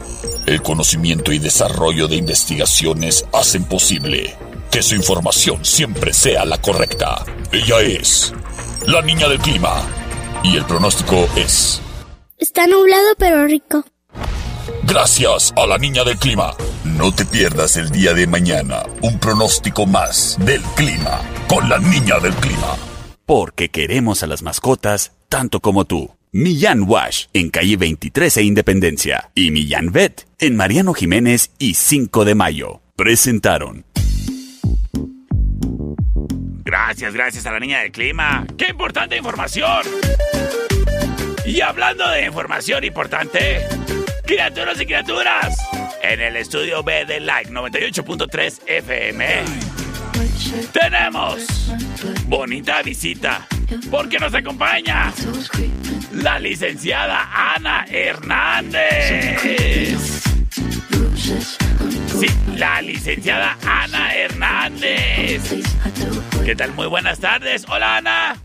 El 0.46 0.62
conocimiento 0.62 1.32
y 1.32 1.38
desarrollo 1.38 2.08
de 2.08 2.16
investigaciones 2.16 3.24
hacen 3.32 3.64
posible 3.64 4.36
que 4.70 4.82
su 4.82 4.94
información 4.94 5.64
siempre 5.64 6.12
sea 6.12 6.44
la 6.44 6.58
correcta. 6.60 7.24
Ella 7.52 7.80
es 7.80 8.32
la 8.86 9.02
niña 9.02 9.28
del 9.28 9.38
clima. 9.38 9.82
Y 10.42 10.56
el 10.56 10.64
pronóstico 10.64 11.28
es... 11.36 11.80
Está 12.38 12.66
nublado 12.66 13.14
pero 13.18 13.46
rico. 13.46 13.84
Gracias 14.84 15.52
a 15.56 15.66
la 15.66 15.76
niña 15.78 16.04
del 16.04 16.16
clima. 16.18 16.54
No 16.84 17.12
te 17.12 17.24
pierdas 17.24 17.76
el 17.76 17.90
día 17.90 18.14
de 18.14 18.26
mañana 18.26 18.84
un 19.02 19.18
pronóstico 19.18 19.86
más 19.86 20.36
del 20.40 20.62
clima 20.76 21.20
con 21.48 21.68
la 21.68 21.78
niña 21.78 22.18
del 22.20 22.34
clima. 22.34 22.76
porque 23.26 23.68
queremos 23.68 24.22
a 24.22 24.26
las 24.26 24.42
mascotas 24.42 25.12
tanto 25.28 25.60
como 25.60 25.84
tú. 25.84 26.10
Millán 26.32 26.84
Wash 26.88 27.26
en 27.34 27.50
calle 27.50 27.76
23 27.76 28.36
e 28.38 28.42
Independencia 28.42 29.30
y 29.34 29.50
Millán 29.50 29.92
Vet 29.92 30.26
en 30.38 30.56
Mariano 30.56 30.94
Jiménez 30.94 31.50
y 31.58 31.74
5 31.74 32.24
de 32.24 32.34
mayo. 32.34 32.80
Presentaron. 32.96 33.84
Gracias, 36.68 37.14
gracias 37.14 37.46
a 37.46 37.52
la 37.52 37.60
niña 37.60 37.80
del 37.80 37.90
clima. 37.90 38.44
¡Qué 38.58 38.66
importante 38.68 39.16
información! 39.16 39.86
Y 41.46 41.62
hablando 41.62 42.06
de 42.10 42.26
información 42.26 42.84
importante, 42.84 43.66
criaturas 44.26 44.78
y 44.78 44.84
criaturas, 44.84 45.56
en 46.02 46.20
el 46.20 46.36
estudio 46.36 46.82
B 46.82 47.06
de 47.06 47.20
Like 47.20 47.50
98.3 47.50 48.60
FM, 48.66 49.44
tenemos 50.70 51.72
bonita 52.26 52.82
visita, 52.82 53.46
porque 53.90 54.18
nos 54.18 54.34
acompaña 54.34 55.10
la 56.12 56.38
licenciada 56.38 57.54
Ana 57.54 57.86
Hernández. 57.88 59.16
Sí, 62.18 62.26
la 62.56 62.82
licenciada 62.82 63.56
Ana 63.64 64.14
Hernández. 64.14 65.54
¿Qué 66.44 66.56
tal? 66.56 66.72
Muy 66.72 66.86
buenas 66.88 67.20
tardes. 67.20 67.64
Hola, 67.68 67.98
Ana. 67.98 68.36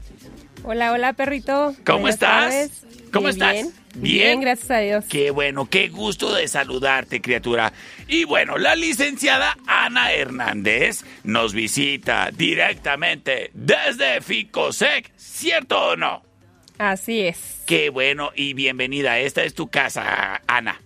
Hola, 0.64 0.92
hola, 0.92 1.14
perrito. 1.14 1.76
¿Cómo 1.86 2.00
Buenas 2.00 2.16
estás? 2.16 2.44
tardes. 2.44 2.86
¿Cómo 3.12 3.30
estás? 3.30 3.54
Bien. 3.54 3.74
Bien. 3.96 4.04
Bien, 4.04 4.42
gracias 4.42 4.72
a 4.72 4.78
Dios. 4.80 5.06
Qué 5.10 5.32
bueno, 5.32 5.68
qué 5.70 5.90
gusto 5.90 6.34
de 6.34 6.48
saludarte, 6.48 7.22
criatura. 7.22 7.74
Y 8.08 8.26
bueno, 8.26 8.58
la 8.58 8.76
licenciada 8.76 9.58
Ana 9.68 10.14
Hernández 10.14 11.04
nos 11.24 11.54
visita 11.54 12.30
directamente 12.32 13.52
desde 13.54 14.22
Ficosec, 14.22 15.12
¿cierto 15.16 15.90
o 15.90 15.96
no? 15.96 16.24
Así 16.78 17.22
es. 17.22 17.62
Qué 17.68 17.90
bueno 17.90 18.32
y 18.36 18.54
bienvenida. 18.54 19.20
Esta 19.20 19.44
es 19.44 19.54
tu 19.54 19.68
casa, 19.70 20.42
Ana. 20.48 20.80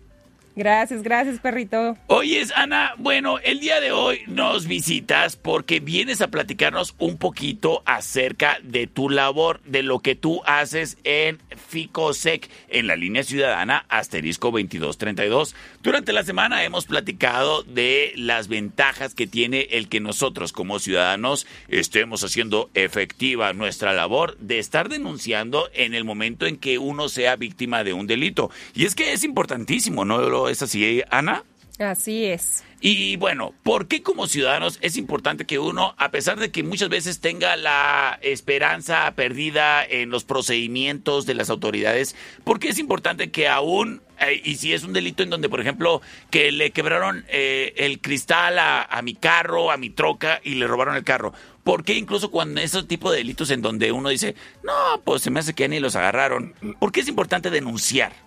Gracias, 0.57 1.03
gracias, 1.03 1.39
perrito. 1.39 1.95
Oyes, 2.07 2.51
Ana, 2.55 2.93
bueno, 2.97 3.37
el 3.37 3.59
día 3.59 3.79
de 3.79 3.91
hoy 3.91 4.21
nos 4.25 4.65
visitas 4.65 5.35
porque 5.35 5.79
vienes 5.79 6.19
a 6.21 6.29
platicarnos 6.29 6.95
un 6.97 7.19
poquito 7.19 7.83
acerca 7.85 8.57
de 8.63 8.87
tu 8.87 9.11
labor, 9.11 9.61
de 9.65 9.83
lo 9.83 9.99
que 9.99 10.15
tú 10.15 10.41
haces 10.47 10.97
en 11.03 11.37
FICOSEC, 11.69 12.49
en 12.69 12.87
la 12.87 12.95
línea 12.95 13.21
ciudadana 13.21 13.85
asterisco 13.87 14.47
2232. 14.47 15.55
Durante 15.87 16.11
la 16.11 16.25
semana 16.25 16.65
hemos 16.65 16.85
platicado 16.85 17.63
de 17.63 18.11
las 18.17 18.49
ventajas 18.49 19.15
que 19.15 19.25
tiene 19.25 19.69
el 19.71 19.87
que 19.87 20.01
nosotros 20.01 20.51
como 20.51 20.79
ciudadanos 20.79 21.47
estemos 21.69 22.25
haciendo 22.25 22.69
efectiva 22.73 23.53
nuestra 23.53 23.93
labor 23.93 24.37
de 24.39 24.59
estar 24.59 24.89
denunciando 24.89 25.69
en 25.73 25.93
el 25.93 26.03
momento 26.03 26.45
en 26.45 26.57
que 26.57 26.77
uno 26.77 27.07
sea 27.07 27.37
víctima 27.37 27.85
de 27.85 27.93
un 27.93 28.05
delito. 28.05 28.51
Y 28.75 28.83
es 28.83 28.95
que 28.95 29.13
es 29.13 29.23
importantísimo, 29.23 30.03
¿no 30.03 30.17
lo 30.17 30.49
es 30.49 30.61
así, 30.61 31.03
Ana? 31.09 31.45
Así 31.79 32.25
es. 32.25 32.65
Y 32.81 33.15
bueno, 33.15 33.53
¿por 33.63 33.87
qué 33.87 34.03
como 34.03 34.27
ciudadanos 34.27 34.79
es 34.81 34.97
importante 34.97 35.45
que 35.45 35.57
uno, 35.57 35.95
a 35.97 36.11
pesar 36.11 36.37
de 36.37 36.51
que 36.51 36.63
muchas 36.63 36.89
veces 36.89 37.21
tenga 37.21 37.55
la 37.55 38.19
esperanza 38.21 39.09
perdida 39.15 39.85
en 39.85 40.09
los 40.09 40.25
procedimientos 40.25 41.25
de 41.25 41.35
las 41.35 41.49
autoridades, 41.49 42.15
por 42.43 42.59
qué 42.59 42.69
es 42.69 42.77
importante 42.77 43.31
que 43.31 43.47
aún, 43.47 44.01
eh, 44.19 44.41
y 44.43 44.55
si 44.55 44.73
es 44.73 44.83
un 44.83 44.93
delito 44.93 45.23
en 45.23 45.29
donde, 45.29 45.49
por 45.49 45.61
ejemplo, 45.61 46.01
que 46.29 46.51
le 46.51 46.71
quebraron 46.71 47.25
eh, 47.27 47.73
el 47.77 47.99
cristal 48.01 48.57
a, 48.59 49.01
mi 49.03 49.15
carro, 49.15 49.71
a 49.71 49.77
mi 49.77 49.89
troca 49.89 50.41
y 50.43 50.55
le 50.55 50.67
robaron 50.67 50.95
el 50.95 51.03
carro? 51.03 51.33
¿Por 51.63 51.83
qué 51.83 51.93
incluso 51.93 52.31
cuando 52.31 52.61
ese 52.61 52.83
tipo 52.83 53.11
de 53.11 53.17
delitos 53.17 53.51
en 53.51 53.61
donde 53.61 53.91
uno 53.91 54.09
dice, 54.09 54.35
no, 54.63 55.01
pues 55.03 55.21
se 55.21 55.31
me 55.31 55.39
hace 55.39 55.53
que 55.53 55.67
ni 55.67 55.79
los 55.79 55.95
agarraron? 55.95 56.53
¿Por 56.79 56.91
qué 56.91 57.01
es 57.01 57.07
importante 57.07 57.49
denunciar? 57.49 58.26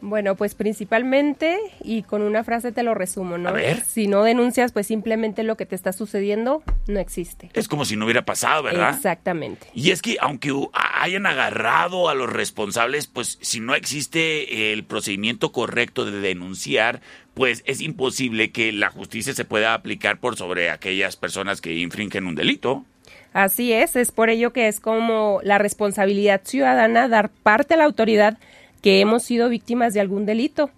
Bueno, 0.00 0.36
pues 0.36 0.54
principalmente, 0.54 1.58
y 1.82 2.02
con 2.02 2.22
una 2.22 2.44
frase 2.44 2.70
te 2.70 2.84
lo 2.84 2.94
resumo, 2.94 3.36
¿no? 3.36 3.48
A 3.48 3.52
ver. 3.52 3.82
Si 3.82 4.06
no 4.06 4.22
denuncias, 4.22 4.70
pues 4.70 4.86
simplemente 4.86 5.42
lo 5.42 5.56
que 5.56 5.66
te 5.66 5.74
está 5.74 5.92
sucediendo 5.92 6.62
no 6.86 7.00
existe. 7.00 7.50
Es 7.54 7.66
como 7.66 7.84
si 7.84 7.96
no 7.96 8.04
hubiera 8.04 8.24
pasado, 8.24 8.62
¿verdad? 8.62 8.94
Exactamente. 8.94 9.66
Y 9.74 9.90
es 9.90 10.00
que 10.00 10.16
aunque 10.20 10.52
hayan 10.72 11.26
agarrado 11.26 12.08
a 12.08 12.14
los 12.14 12.32
responsables, 12.32 13.08
pues 13.08 13.38
si 13.40 13.58
no 13.58 13.74
existe 13.74 14.72
el 14.72 14.84
procedimiento 14.84 15.50
correcto 15.50 16.04
de 16.04 16.20
denunciar, 16.20 17.00
pues 17.34 17.64
es 17.66 17.80
imposible 17.80 18.52
que 18.52 18.72
la 18.72 18.90
justicia 18.90 19.34
se 19.34 19.44
pueda 19.44 19.74
aplicar 19.74 20.20
por 20.20 20.36
sobre 20.36 20.70
aquellas 20.70 21.16
personas 21.16 21.60
que 21.60 21.74
infringen 21.74 22.26
un 22.26 22.36
delito. 22.36 22.84
Así 23.32 23.72
es, 23.72 23.94
es 23.96 24.10
por 24.10 24.30
ello 24.30 24.52
que 24.52 24.68
es 24.68 24.80
como 24.80 25.40
la 25.42 25.58
responsabilidad 25.58 26.40
ciudadana 26.44 27.08
dar 27.08 27.28
parte 27.30 27.74
a 27.74 27.76
la 27.76 27.84
autoridad 27.84 28.38
que 28.82 29.00
hemos 29.00 29.22
sido 29.22 29.48
víctimas 29.48 29.94
de 29.94 30.00
algún 30.00 30.26
delito. 30.26 30.70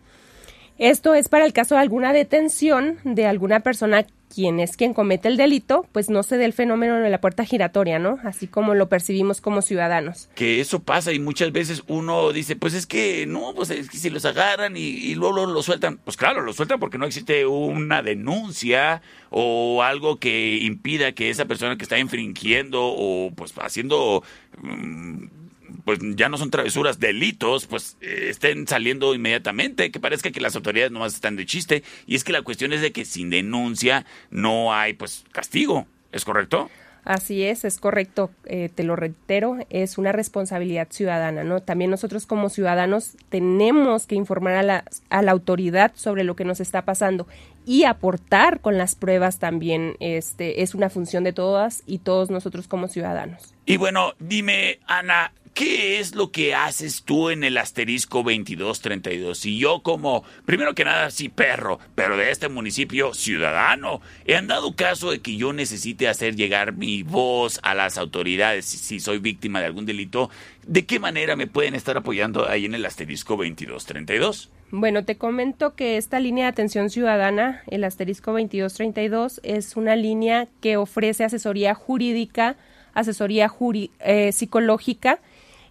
Esto 0.79 1.15
es 1.15 1.29
para 1.29 1.45
el 1.45 1.53
caso 1.53 1.75
de 1.75 1.83
alguna 1.83 2.13
detención 2.13 2.99
de 3.05 3.27
alguna 3.27 3.61
persona 3.61 4.07
quien 4.35 4.61
es 4.61 4.77
quien 4.77 4.95
comete 4.95 5.29
el 5.29 5.37
delito, 5.37 5.85
pues 5.93 6.09
no 6.09 6.23
se 6.23 6.39
dé 6.39 6.45
el 6.45 6.53
fenómeno 6.53 6.97
de 6.97 7.11
la 7.11 7.21
puerta 7.21 7.45
giratoria, 7.45 7.99
¿no? 7.99 8.19
Así 8.25 8.47
como 8.47 8.75
lo 8.75 8.89
percibimos 8.89 9.41
como 9.41 9.61
ciudadanos. 9.61 10.29
Que 10.35 10.61
eso 10.61 10.81
pasa 10.81 11.13
y 11.13 11.19
muchas 11.19 11.53
veces 11.53 11.83
uno 11.89 12.33
dice, 12.33 12.57
pues 12.57 12.75
es 12.75 12.87
que 12.87 13.27
no, 13.27 13.53
pues 13.55 13.71
es 13.71 13.91
que 13.91 13.99
si 13.99 14.09
los 14.09 14.25
agarran 14.25 14.77
y, 14.77 15.15
luego 15.17 15.47
lo 15.47 15.63
sueltan, 15.63 15.99
pues 15.99 16.17
claro, 16.17 16.43
lo 16.43 16.53
sueltan 16.53 16.79
porque 16.79 16.97
no 16.97 17.07
existe 17.07 17.45
una 17.45 18.03
denuncia 18.03 19.03
o 19.31 19.83
algo 19.83 20.19
que 20.19 20.59
impida 20.63 21.13
que 21.13 21.31
esa 21.31 21.47
persona 21.47 21.77
que 21.77 21.83
está 21.83 21.99
infringiendo 21.99 22.81
o 22.83 23.33
pues 23.35 23.53
haciendo 23.59 24.23
mm, 24.63 25.40
pues 25.85 25.99
ya 26.17 26.29
no 26.29 26.39
son 26.39 26.51
travesuras, 26.51 26.99
delitos, 26.99 27.67
pues 27.67 27.97
eh, 28.01 28.27
estén 28.31 28.67
saliendo 28.67 29.15
inmediatamente, 29.15 29.91
que 29.91 30.01
parezca 30.01 30.31
que 30.31 30.41
las 30.41 30.57
autoridades 30.57 30.93
nomás 30.93 31.15
están 31.15 31.37
de 31.37 31.47
chiste. 31.47 31.83
Y 32.07 32.15
es 32.15 32.25
que 32.25 32.33
la 32.33 32.43
cuestión 32.43 32.73
es 32.73 32.81
de 32.81 32.93
que 32.93 33.05
sin 33.05 33.31
denuncia 33.31 34.07
no 34.31 34.73
hay 34.73 34.95
pues 34.95 35.25
castigo, 35.33 35.87
¿es 36.13 36.25
correcto? 36.25 36.71
Así 37.05 37.43
es, 37.45 37.65
es 37.65 37.79
correcto, 37.79 38.31
eh, 38.45 38.69
te 38.75 38.85
lo 38.85 38.95
reitero, 38.95 39.57
es 39.71 39.97
una 39.97 40.13
responsabilidad 40.13 40.89
ciudadana, 40.91 41.45
¿no? 41.45 41.61
También 41.61 41.91
nosotros 41.91 42.27
como 42.27 42.51
ciudadanos 42.51 43.17
tenemos 43.31 44.07
que 44.07 44.17
informar 44.17 44.55
a 44.55 44.63
la, 44.63 44.85
a 45.09 45.23
la 45.23 45.33
autoridad 45.33 45.93
sobre 45.95 46.25
lo 46.25 46.37
que 46.37 46.45
nos 46.45 46.61
está 46.61 46.85
pasando 46.85 47.27
y 47.65 47.85
aportar 47.85 48.61
con 48.61 48.77
las 48.77 48.95
pruebas 48.95 49.39
también, 49.39 49.97
este, 50.01 50.63
es 50.63 50.75
una 50.75 50.91
función 50.91 51.25
de 51.25 51.33
todas 51.33 51.83
y 51.87 51.99
todos 51.99 52.31
nosotros 52.31 52.69
como 52.69 52.89
ciudadanos. 52.89 53.55
Y 53.65 53.77
bueno, 53.77 54.15
dime, 54.19 54.81
Ana, 54.87 55.33
¿qué 55.55 55.99
es 56.01 56.15
lo 56.15 56.31
que 56.31 56.55
haces 56.55 57.03
tú 57.05 57.31
en 57.31 57.45
el 57.45 57.59
asterisco 57.59 58.23
2232? 58.23 59.47
Y 59.47 59.59
yo 59.59 59.81
como, 59.83 60.25
primero 60.47 60.75
que 60.75 60.85
nada, 60.85 61.11
sí, 61.11 61.29
perro, 61.29 61.79
pero 61.95 62.17
de 62.17 62.31
este 62.31 62.49
municipio, 62.49 63.13
ciudadano, 63.15 64.01
he 64.25 64.37
andado 64.37 64.75
caso 64.75 65.11
de 65.11 65.21
que 65.21 65.37
yo 65.37 65.53
necesite 65.53 66.09
hacer 66.09 66.37
llegar 66.37 66.73
mi 66.73 67.03
voz 67.03 67.61
a 67.63 67.75
las 67.75 67.99
autoridades 67.99 68.65
si, 68.65 69.01
soy 69.01 69.19
víctima 69.19 69.61
de 69.61 69.67
algún 69.67 69.87
delito. 69.87 70.31
¿De 70.67 70.87
qué 70.87 70.99
manera 70.99 71.37
me 71.37 71.47
pueden 71.47 71.75
estar 71.75 71.97
apoyando 71.97 72.49
ahí 72.49 72.65
en 72.65 72.75
el 72.75 72.87
asterisco 72.87 73.37
2232? 73.37 74.51
Bueno, 74.73 75.05
te 75.05 75.17
comento 75.17 75.75
que 75.75 75.97
esta 75.97 76.21
línea 76.21 76.45
de 76.45 76.51
atención 76.51 76.91
ciudadana, 76.91 77.63
el 77.67 77.83
asterisco 77.85 78.31
2232, 78.31 79.41
es 79.43 79.77
una 79.77 79.97
línea 79.97 80.47
que 80.61 80.77
ofrece 80.77 81.25
asesoría 81.25 81.75
jurídica, 81.75 82.57
asesoría 82.95 83.49
juri- 83.49 83.91
eh, 84.01 84.31
psicológica 84.33 85.19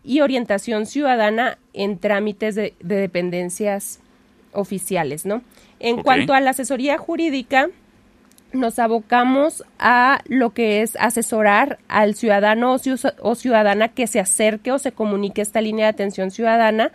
y 0.03 0.21
orientación 0.21 0.85
ciudadana 0.85 1.57
en 1.73 1.97
trámites 1.97 2.55
de, 2.55 2.73
de 2.79 2.95
dependencias 2.95 3.99
oficiales, 4.53 5.25
¿no? 5.25 5.41
En 5.79 6.01
cuanto 6.03 6.33
a 6.33 6.39
la 6.41 6.49
asesoría 6.51 6.97
jurídica, 6.97 7.69
nos 8.51 8.79
abocamos 8.79 9.63
a 9.77 10.21
lo 10.27 10.49
que 10.51 10.81
es 10.81 10.95
asesorar 10.99 11.77
al 11.87 12.15
ciudadano 12.15 12.73
o 12.73 12.77
ciu- 12.79 13.13
o 13.21 13.35
ciudadana 13.35 13.89
que 13.89 14.07
se 14.07 14.19
acerque 14.19 14.71
o 14.71 14.79
se 14.79 14.91
comunique 14.91 15.41
esta 15.41 15.61
línea 15.61 15.85
de 15.85 15.89
atención 15.91 16.31
ciudadana 16.31 16.91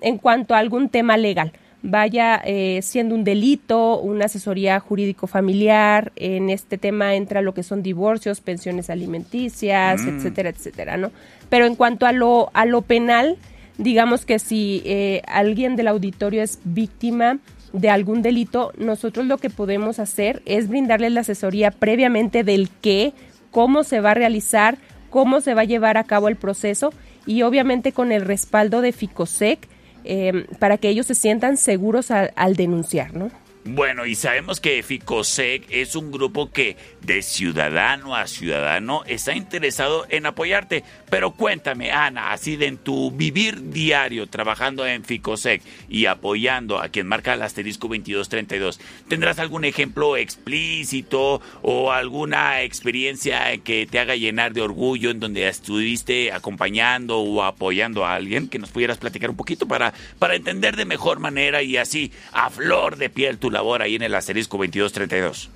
en 0.00 0.18
cuanto 0.18 0.54
a 0.54 0.58
algún 0.58 0.88
tema 0.88 1.16
legal, 1.16 1.52
vaya 1.82 2.40
eh, 2.44 2.80
siendo 2.82 3.14
un 3.14 3.24
delito, 3.24 3.98
una 4.00 4.26
asesoría 4.26 4.78
jurídico 4.78 5.26
familiar, 5.26 6.12
en 6.16 6.50
este 6.50 6.78
tema 6.78 7.14
entra 7.16 7.40
lo 7.42 7.52
que 7.54 7.62
son 7.64 7.82
divorcios, 7.82 8.40
pensiones 8.40 8.88
alimenticias, 8.90 10.02
Mm. 10.02 10.08
etcétera, 10.18 10.48
etcétera, 10.50 10.96
¿no? 10.96 11.10
Pero 11.48 11.66
en 11.66 11.74
cuanto 11.76 12.06
a 12.06 12.12
lo, 12.12 12.50
a 12.54 12.64
lo 12.66 12.82
penal, 12.82 13.36
digamos 13.78 14.24
que 14.24 14.38
si 14.38 14.82
eh, 14.84 15.22
alguien 15.26 15.76
del 15.76 15.88
auditorio 15.88 16.42
es 16.42 16.58
víctima 16.64 17.38
de 17.72 17.90
algún 17.90 18.22
delito, 18.22 18.72
nosotros 18.78 19.26
lo 19.26 19.38
que 19.38 19.50
podemos 19.50 19.98
hacer 19.98 20.42
es 20.46 20.68
brindarles 20.68 21.12
la 21.12 21.20
asesoría 21.20 21.70
previamente 21.70 22.42
del 22.42 22.70
qué, 22.80 23.12
cómo 23.50 23.84
se 23.84 24.00
va 24.00 24.12
a 24.12 24.14
realizar, 24.14 24.78
cómo 25.10 25.40
se 25.40 25.54
va 25.54 25.62
a 25.62 25.64
llevar 25.64 25.96
a 25.98 26.04
cabo 26.04 26.28
el 26.28 26.36
proceso 26.36 26.92
y 27.26 27.42
obviamente 27.42 27.92
con 27.92 28.12
el 28.12 28.22
respaldo 28.22 28.80
de 28.80 28.92
FICOSEC 28.92 29.68
eh, 30.04 30.46
para 30.58 30.78
que 30.78 30.88
ellos 30.88 31.06
se 31.06 31.14
sientan 31.14 31.56
seguros 31.56 32.10
al- 32.10 32.32
al 32.36 32.54
denunciar, 32.54 33.14
¿no? 33.14 33.30
Bueno, 33.68 34.06
y 34.06 34.14
sabemos 34.14 34.60
que 34.60 34.80
FICOSEC 34.80 35.66
es 35.70 35.96
un 35.96 36.12
grupo 36.12 36.52
que 36.52 36.76
de 37.00 37.20
ciudadano 37.20 38.14
a 38.14 38.28
ciudadano 38.28 39.02
está 39.06 39.34
interesado 39.34 40.06
en 40.08 40.26
apoyarte. 40.26 40.84
Pero 41.10 41.32
cuéntame, 41.32 41.90
Ana, 41.90 42.30
así 42.30 42.54
de 42.54 42.66
en 42.66 42.78
tu 42.78 43.10
vivir 43.10 43.70
diario 43.70 44.28
trabajando 44.28 44.86
en 44.86 45.04
FICOSEC 45.04 45.62
y 45.88 46.06
apoyando 46.06 46.80
a 46.80 46.90
quien 46.90 47.08
marca 47.08 47.34
el 47.34 47.42
asterisco 47.42 47.88
2232, 47.88 48.78
¿tendrás 49.08 49.40
algún 49.40 49.64
ejemplo 49.64 50.16
explícito 50.16 51.42
o 51.62 51.90
alguna 51.90 52.62
experiencia 52.62 53.56
que 53.58 53.88
te 53.90 53.98
haga 53.98 54.14
llenar 54.14 54.52
de 54.52 54.62
orgullo 54.62 55.10
en 55.10 55.18
donde 55.18 55.48
estuviste 55.48 56.30
acompañando 56.30 57.18
o 57.18 57.42
apoyando 57.42 58.04
a 58.04 58.14
alguien 58.14 58.48
que 58.48 58.60
nos 58.60 58.70
pudieras 58.70 58.98
platicar 58.98 59.30
un 59.30 59.36
poquito 59.36 59.66
para, 59.66 59.92
para 60.20 60.36
entender 60.36 60.76
de 60.76 60.84
mejor 60.84 61.18
manera 61.18 61.64
y 61.64 61.76
así 61.76 62.12
a 62.30 62.48
flor 62.48 62.96
de 62.96 63.10
piel 63.10 63.38
tu 63.38 63.55
labor 63.56 63.82
ahí 63.82 63.96
en 63.96 64.02
el 64.02 64.14
asterisco 64.14 64.58
2232? 64.58 65.50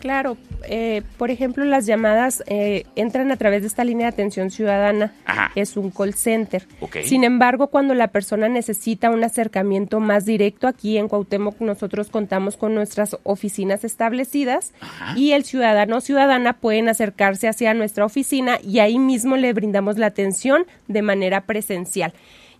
Claro, 0.00 0.38
eh, 0.64 1.02
por 1.18 1.30
ejemplo, 1.30 1.62
las 1.66 1.84
llamadas 1.84 2.42
eh, 2.46 2.84
entran 2.96 3.30
a 3.30 3.36
través 3.36 3.60
de 3.60 3.68
esta 3.68 3.84
línea 3.84 4.06
de 4.06 4.14
atención 4.14 4.50
ciudadana. 4.50 5.12
Ajá. 5.26 5.52
Es 5.54 5.76
un 5.76 5.90
call 5.90 6.14
center. 6.14 6.66
Sin 7.04 7.22
embargo, 7.22 7.66
cuando 7.66 7.92
la 7.92 8.08
persona 8.08 8.48
necesita 8.48 9.10
un 9.10 9.22
acercamiento 9.22 10.00
más 10.00 10.24
directo, 10.24 10.68
aquí 10.68 10.96
en 10.96 11.08
Cuauhtémoc 11.08 11.60
nosotros 11.60 12.08
contamos 12.08 12.56
con 12.56 12.74
nuestras 12.74 13.18
oficinas 13.24 13.84
establecidas 13.84 14.72
y 15.16 15.32
el 15.32 15.44
ciudadano 15.44 15.98
o 15.98 16.00
ciudadana 16.00 16.54
pueden 16.54 16.88
acercarse 16.88 17.46
hacia 17.46 17.74
nuestra 17.74 18.06
oficina 18.06 18.58
y 18.62 18.78
ahí 18.78 18.98
mismo 18.98 19.36
le 19.36 19.52
brindamos 19.52 19.98
la 19.98 20.06
atención 20.06 20.64
de 20.88 21.02
manera 21.02 21.42
presencial. 21.42 22.14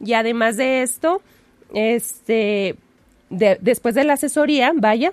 Y 0.05 0.12
además 0.12 0.59
de 0.59 0.83
esto, 0.83 1.22
este, 1.72 2.76
de- 3.30 3.58
después 3.60 3.94
de 3.94 4.04
la 4.04 4.14
asesoría, 4.14 4.72
vaya, 4.74 5.12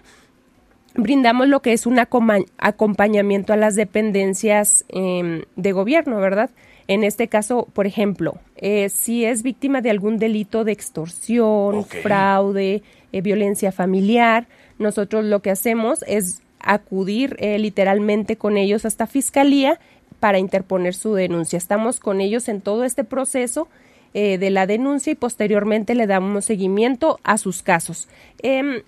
brindamos 0.95 1.47
lo 1.47 1.61
que 1.61 1.73
es 1.73 1.85
un 1.85 1.99
acompañamiento 1.99 3.53
a 3.53 3.57
las 3.57 3.75
dependencias 3.75 4.83
em, 4.89 5.43
de 5.55 5.71
gobierno, 5.71 6.17
¿verdad? 6.19 6.49
En 6.87 7.03
este 7.03 7.27
caso, 7.27 7.67
por 7.73 7.85
ejemplo, 7.85 8.37
eh, 8.55 8.89
si 8.89 9.25
es 9.25 9.43
víctima 9.43 9.81
de 9.81 9.89
algún 9.89 10.17
delito 10.17 10.63
de 10.63 10.71
extorsión, 10.71 11.85
fraude, 11.85 12.81
eh, 13.11 13.21
violencia 13.21 13.71
familiar, 13.71 14.47
nosotros 14.79 15.25
lo 15.25 15.41
que 15.41 15.51
hacemos 15.51 16.03
es 16.07 16.41
acudir 16.59 17.35
eh, 17.39 17.59
literalmente 17.59 18.37
con 18.37 18.57
ellos 18.57 18.85
hasta 18.85 19.05
fiscalía 19.05 19.79
para 20.19 20.39
interponer 20.39 20.93
su 20.95 21.13
denuncia. 21.13 21.57
Estamos 21.57 21.99
con 21.99 22.21
ellos 22.21 22.47
en 22.47 22.61
todo 22.61 22.83
este 22.85 23.03
proceso 23.03 23.67
eh, 24.13 24.37
de 24.37 24.49
la 24.49 24.65
denuncia 24.65 25.11
y 25.11 25.15
posteriormente 25.15 25.95
le 25.95 26.07
damos 26.07 26.45
seguimiento 26.45 27.19
a 27.23 27.37
sus 27.37 27.61
casos. 27.63 28.07
Em, 28.41 28.81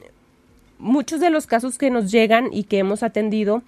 muchos 0.78 1.20
de 1.20 1.30
los 1.30 1.46
casos 1.48 1.78
que 1.78 1.90
nos 1.90 2.12
llegan 2.12 2.50
y 2.52 2.64
que 2.64 2.80
hemos 2.80 3.04
atendido 3.04 3.62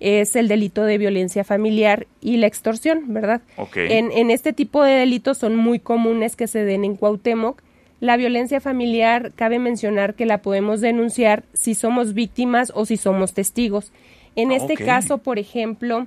es 0.00 0.36
el 0.36 0.46
delito 0.46 0.84
de 0.84 0.96
violencia 0.98 1.42
familiar 1.42 2.06
y 2.20 2.36
la 2.36 2.46
extorsión, 2.46 3.12
¿verdad? 3.12 3.40
En, 3.74 4.12
en 4.12 4.30
este 4.30 4.52
tipo 4.52 4.84
de 4.84 4.92
delitos 4.92 5.38
son 5.38 5.56
muy 5.56 5.80
comunes 5.80 6.36
que 6.36 6.46
se 6.46 6.64
den 6.64 6.84
en 6.84 6.94
Cuauhtémoc. 6.94 7.60
La 8.00 8.16
violencia 8.16 8.60
familiar, 8.60 9.32
cabe 9.34 9.58
mencionar 9.58 10.14
que 10.14 10.24
la 10.24 10.38
podemos 10.40 10.80
denunciar 10.80 11.42
si 11.52 11.74
somos 11.74 12.14
víctimas 12.14 12.70
o 12.76 12.86
si 12.86 12.96
somos 12.96 13.34
testigos. 13.34 13.90
En 14.36 14.52
Ah, 14.52 14.56
este 14.56 14.76
caso, 14.76 15.18
por 15.18 15.36
ejemplo, 15.40 16.06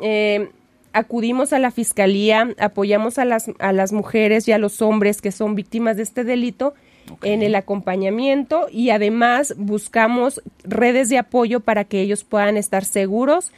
eh, 0.00 0.48
acudimos 0.92 1.52
a 1.52 1.58
la 1.58 1.70
fiscalía, 1.70 2.54
apoyamos 2.58 3.18
a 3.18 3.24
las, 3.24 3.50
a 3.58 3.72
las 3.72 3.92
mujeres 3.92 4.48
y 4.48 4.52
a 4.52 4.58
los 4.58 4.82
hombres 4.82 5.20
que 5.20 5.32
son 5.32 5.54
víctimas 5.54 5.96
de 5.96 6.02
este 6.02 6.24
delito 6.24 6.74
en 7.22 7.42
el 7.42 7.54
acompañamiento 7.54 8.66
y 8.70 8.90
además 8.90 9.54
buscamos 9.56 10.42
redes 10.64 11.08
de 11.08 11.18
apoyo 11.18 11.60
para 11.60 11.84
que 11.84 12.00
ellos 12.00 12.24
puedan 12.24 12.56
estar 12.56 12.84
seguros 12.84 13.52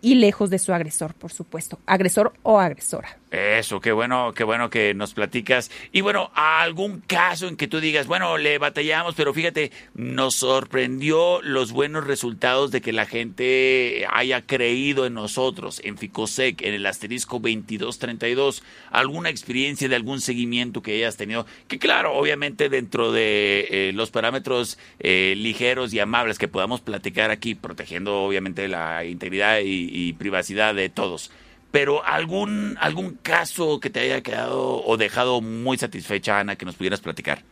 y 0.00 0.16
lejos 0.16 0.50
de 0.50 0.58
su 0.58 0.72
agresor, 0.72 1.14
por 1.14 1.32
supuesto, 1.32 1.78
agresor 1.86 2.32
o 2.42 2.58
agresora. 2.58 3.21
Eso, 3.32 3.80
qué 3.80 3.92
bueno, 3.92 4.34
qué 4.34 4.44
bueno 4.44 4.68
que 4.68 4.92
nos 4.92 5.14
platicas. 5.14 5.70
Y 5.90 6.02
bueno, 6.02 6.30
algún 6.34 7.00
caso 7.00 7.48
en 7.48 7.56
que 7.56 7.66
tú 7.66 7.80
digas, 7.80 8.06
bueno, 8.06 8.36
le 8.36 8.58
batallamos, 8.58 9.14
pero 9.14 9.32
fíjate, 9.32 9.72
nos 9.94 10.34
sorprendió 10.34 11.40
los 11.40 11.72
buenos 11.72 12.06
resultados 12.06 12.70
de 12.72 12.82
que 12.82 12.92
la 12.92 13.06
gente 13.06 14.06
haya 14.12 14.42
creído 14.42 15.06
en 15.06 15.14
nosotros, 15.14 15.80
en 15.82 15.96
Ficosec, 15.96 16.60
en 16.60 16.74
el 16.74 16.84
asterisco 16.84 17.36
2232. 17.36 18.62
¿Alguna 18.90 19.30
experiencia 19.30 19.88
de 19.88 19.96
algún 19.96 20.20
seguimiento 20.20 20.82
que 20.82 20.96
hayas 20.96 21.16
tenido? 21.16 21.46
Que 21.68 21.78
claro, 21.78 22.12
obviamente 22.12 22.68
dentro 22.68 23.12
de 23.12 23.66
eh, 23.70 23.92
los 23.94 24.10
parámetros 24.10 24.76
eh, 24.98 25.32
ligeros 25.38 25.94
y 25.94 26.00
amables 26.00 26.36
que 26.36 26.48
podamos 26.48 26.82
platicar 26.82 27.30
aquí, 27.30 27.54
protegiendo 27.54 28.24
obviamente 28.24 28.68
la 28.68 29.06
integridad 29.06 29.60
y, 29.60 29.88
y 29.90 30.12
privacidad 30.12 30.74
de 30.74 30.90
todos 30.90 31.30
pero 31.72 32.04
algún 32.04 32.76
algún 32.80 33.18
caso 33.22 33.80
que 33.80 33.90
te 33.90 34.00
haya 34.00 34.20
quedado 34.20 34.84
o 34.84 34.96
dejado 34.96 35.40
muy 35.40 35.78
satisfecha, 35.78 36.38
Ana, 36.38 36.54
que 36.54 36.64
nos 36.64 36.76
pudieras 36.76 37.00
platicar. 37.00 37.42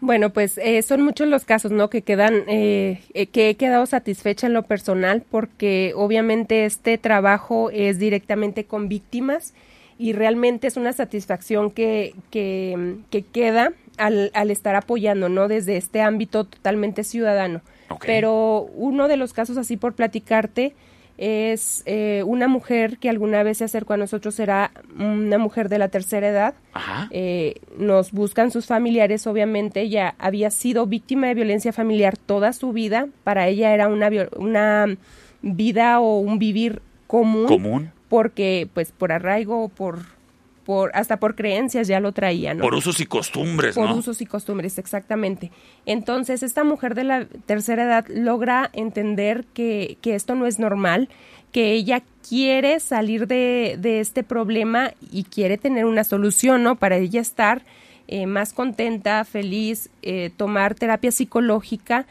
Bueno, 0.00 0.30
pues 0.30 0.58
eh, 0.58 0.82
son 0.82 1.02
muchos 1.02 1.28
los 1.28 1.44
casos, 1.44 1.70
¿no? 1.70 1.88
Que 1.88 2.02
quedan, 2.02 2.42
eh, 2.48 3.02
eh, 3.14 3.28
que 3.28 3.50
he 3.50 3.54
quedado 3.54 3.86
satisfecha 3.86 4.48
en 4.48 4.52
lo 4.52 4.64
personal 4.64 5.22
porque 5.30 5.92
obviamente 5.94 6.64
este 6.64 6.98
trabajo 6.98 7.70
es 7.70 8.00
directamente 8.00 8.64
con 8.64 8.88
víctimas 8.88 9.54
y 9.98 10.12
realmente 10.12 10.66
es 10.66 10.76
una 10.76 10.92
satisfacción 10.92 11.70
que, 11.70 12.16
que, 12.32 12.96
que 13.10 13.22
queda 13.22 13.74
al, 13.96 14.32
al 14.34 14.50
estar 14.50 14.74
apoyando, 14.74 15.28
¿no? 15.28 15.46
Desde 15.46 15.76
este 15.76 16.00
ámbito 16.00 16.46
totalmente 16.46 17.04
ciudadano. 17.04 17.60
Pero 18.04 18.62
uno 18.74 19.06
de 19.06 19.16
los 19.16 19.32
casos 19.32 19.56
así 19.56 19.76
por 19.76 19.92
platicarte 19.92 20.74
es 21.18 21.82
eh, 21.86 22.22
una 22.26 22.48
mujer 22.48 22.98
que 22.98 23.08
alguna 23.08 23.42
vez 23.42 23.58
se 23.58 23.64
acercó 23.64 23.92
a 23.92 23.96
nosotros, 23.96 24.38
era 24.40 24.72
una 24.98 25.38
mujer 25.38 25.68
de 25.68 25.78
la 25.78 25.88
tercera 25.88 26.28
edad. 26.28 26.54
Ajá. 26.72 27.08
Eh, 27.10 27.56
nos 27.78 28.12
buscan 28.12 28.50
sus 28.50 28.66
familiares, 28.66 29.26
obviamente, 29.26 29.82
ella 29.82 30.14
había 30.18 30.50
sido 30.50 30.86
víctima 30.86 31.28
de 31.28 31.34
violencia 31.34 31.72
familiar 31.72 32.16
toda 32.16 32.52
su 32.52 32.72
vida, 32.72 33.08
para 33.24 33.48
ella 33.48 33.72
era 33.74 33.88
una, 33.88 34.10
una 34.36 34.96
vida 35.42 36.00
o 36.00 36.18
un 36.18 36.38
vivir 36.38 36.82
común. 37.06 37.46
Común. 37.46 37.92
Porque, 38.08 38.68
pues, 38.74 38.92
por 38.92 39.12
arraigo, 39.12 39.68
por, 39.68 40.00
por, 40.72 40.90
hasta 40.94 41.18
por 41.18 41.34
creencias 41.34 41.86
ya 41.86 42.00
lo 42.00 42.12
traía, 42.12 42.54
¿no? 42.54 42.62
Por 42.62 42.74
usos 42.74 42.98
y 43.00 43.04
costumbres, 43.04 43.74
Por 43.74 43.90
¿no? 43.90 43.96
usos 43.96 44.22
y 44.22 44.26
costumbres, 44.26 44.78
exactamente. 44.78 45.50
Entonces, 45.84 46.42
esta 46.42 46.64
mujer 46.64 46.94
de 46.94 47.04
la 47.04 47.26
tercera 47.44 47.84
edad 47.84 48.06
logra 48.08 48.70
entender 48.72 49.44
que, 49.52 49.98
que 50.00 50.14
esto 50.14 50.34
no 50.34 50.46
es 50.46 50.58
normal, 50.58 51.10
que 51.52 51.72
ella 51.72 52.02
quiere 52.26 52.80
salir 52.80 53.26
de, 53.26 53.76
de 53.78 54.00
este 54.00 54.22
problema 54.22 54.92
y 55.10 55.24
quiere 55.24 55.58
tener 55.58 55.84
una 55.84 56.04
solución, 56.04 56.62
¿no? 56.62 56.76
Para 56.76 56.96
ella 56.96 57.20
estar 57.20 57.60
eh, 58.08 58.26
más 58.26 58.54
contenta, 58.54 59.22
feliz, 59.26 59.90
eh, 60.00 60.30
tomar 60.34 60.74
terapia 60.74 61.12
psicológica. 61.12 62.06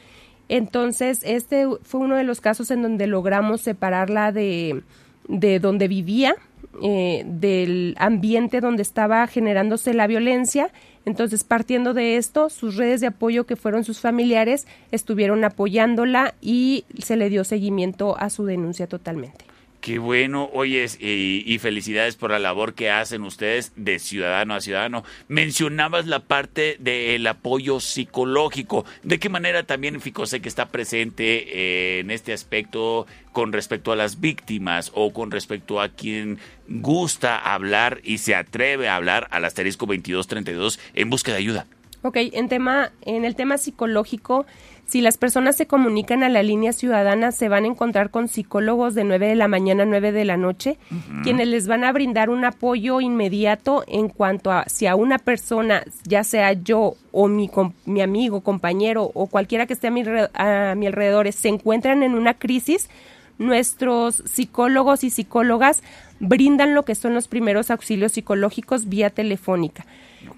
Entonces, 0.50 1.22
este 1.24 1.66
fue 1.82 2.02
uno 2.02 2.16
de 2.16 2.26
los 2.26 2.42
casos 2.42 2.70
en 2.70 2.84
donde 2.84 3.08
logramos 3.08 3.62
separarla 3.62 4.32
de, 4.32 4.84
de 5.28 5.60
donde 5.60 5.88
vivía, 5.88 6.36
eh, 6.82 7.24
del 7.26 7.96
ambiente 8.00 8.62
donde 8.62 8.82
estaba 8.82 9.28
generándose 9.28 9.94
la 9.94 10.08
violencia. 10.08 10.72
Entonces, 11.06 11.44
partiendo 11.44 11.94
de 11.94 12.18
esto, 12.18 12.50
sus 12.50 12.78
redes 12.78 13.02
de 13.02 13.08
apoyo, 13.08 13.46
que 13.46 13.56
fueron 13.56 13.84
sus 13.84 14.00
familiares, 14.00 14.68
estuvieron 14.92 15.44
apoyándola 15.44 16.36
y 16.42 16.86
se 17.00 17.16
le 17.16 17.30
dio 17.30 17.44
seguimiento 17.44 18.18
a 18.18 18.30
su 18.30 18.46
denuncia 18.46 18.88
totalmente. 18.88 19.51
Qué 19.82 19.98
bueno, 19.98 20.48
oyes, 20.54 21.00
y, 21.02 21.44
y 21.44 21.58
felicidades 21.58 22.16
por 22.16 22.30
la 22.30 22.38
labor 22.38 22.76
que 22.76 22.92
hacen 22.92 23.24
ustedes 23.24 23.74
de 23.76 23.98
ciudadano 23.98 24.54
a 24.54 24.62
ciudadano. 24.62 25.04
Mencionabas 25.28 26.06
la 26.06 26.20
parte 26.20 26.78
del 26.80 27.26
apoyo 27.26 27.80
psicológico. 27.80 28.86
¿De 29.02 29.18
qué 29.18 29.30
manera 29.30 29.64
también 29.64 30.00
Ficosec 30.00 30.46
está 30.46 30.68
presente 30.68 31.98
eh, 31.98 32.00
en 32.00 32.12
este 32.12 32.32
aspecto 32.32 33.08
con 33.32 33.54
respecto 33.54 33.92
a 33.92 33.96
las 33.96 34.22
víctimas 34.22 34.92
o 34.94 35.14
con 35.14 35.32
respecto 35.32 35.82
a 35.82 35.90
quien 35.90 36.38
gusta 36.68 37.40
hablar 37.40 38.02
y 38.04 38.20
se 38.20 38.36
atreve 38.36 38.88
a 38.88 38.96
hablar 38.96 39.28
al 39.32 39.46
asterisco 39.46 39.88
2232 39.88 40.80
en 40.94 41.10
busca 41.10 41.32
de 41.32 41.38
ayuda? 41.40 41.66
Ok, 42.04 42.18
en, 42.18 42.50
tema, 42.50 42.92
en 43.02 43.26
el 43.26 43.36
tema 43.36 43.58
psicológico, 43.58 44.46
si 44.92 45.00
las 45.00 45.16
personas 45.18 45.56
se 45.56 45.68
comunican 45.68 46.22
a 46.22 46.28
la 46.28 46.44
línea 46.44 46.74
ciudadana, 46.74 47.32
se 47.32 47.48
van 47.48 47.64
a 47.64 47.68
encontrar 47.68 48.10
con 48.10 48.28
psicólogos 48.28 48.94
de 48.94 49.06
9 49.06 49.28
de 49.28 49.36
la 49.36 49.48
mañana 49.48 49.84
a 49.84 49.86
9 49.86 50.12
de 50.12 50.26
la 50.26 50.36
noche, 50.36 50.78
quienes 51.24 51.48
les 51.48 51.66
van 51.66 51.86
a 51.86 51.94
brindar 51.94 52.30
un 52.30 52.44
apoyo 52.44 53.00
inmediato 53.00 53.86
en 53.88 54.10
cuanto 54.10 54.52
a 54.52 54.66
si 54.68 54.88
a 54.88 54.96
una 54.96 55.18
persona, 55.18 55.84
ya 56.04 56.26
sea 56.26 56.52
yo 56.52 56.96
o 57.14 57.30
mi, 57.30 57.48
com- 57.48 57.72
mi 57.86 58.02
amigo, 58.02 58.42
compañero 58.42 59.10
o 59.14 59.28
cualquiera 59.28 59.66
que 59.66 59.72
esté 59.72 59.88
a 59.88 59.92
mi, 59.92 60.04
a 60.34 60.76
mi 60.76 60.88
alrededor, 60.88 61.32
se 61.32 61.48
encuentran 61.48 62.04
en 62.04 62.14
una 62.14 62.34
crisis, 62.34 62.90
nuestros 63.38 64.22
psicólogos 64.26 65.06
y 65.06 65.10
psicólogas 65.10 65.84
brindan 66.20 66.76
lo 66.76 66.84
que 66.84 66.96
son 66.96 67.14
los 67.14 67.30
primeros 67.30 67.72
auxilios 67.72 68.12
psicológicos 68.12 68.90
vía 68.90 69.10
telefónica. 69.10 69.86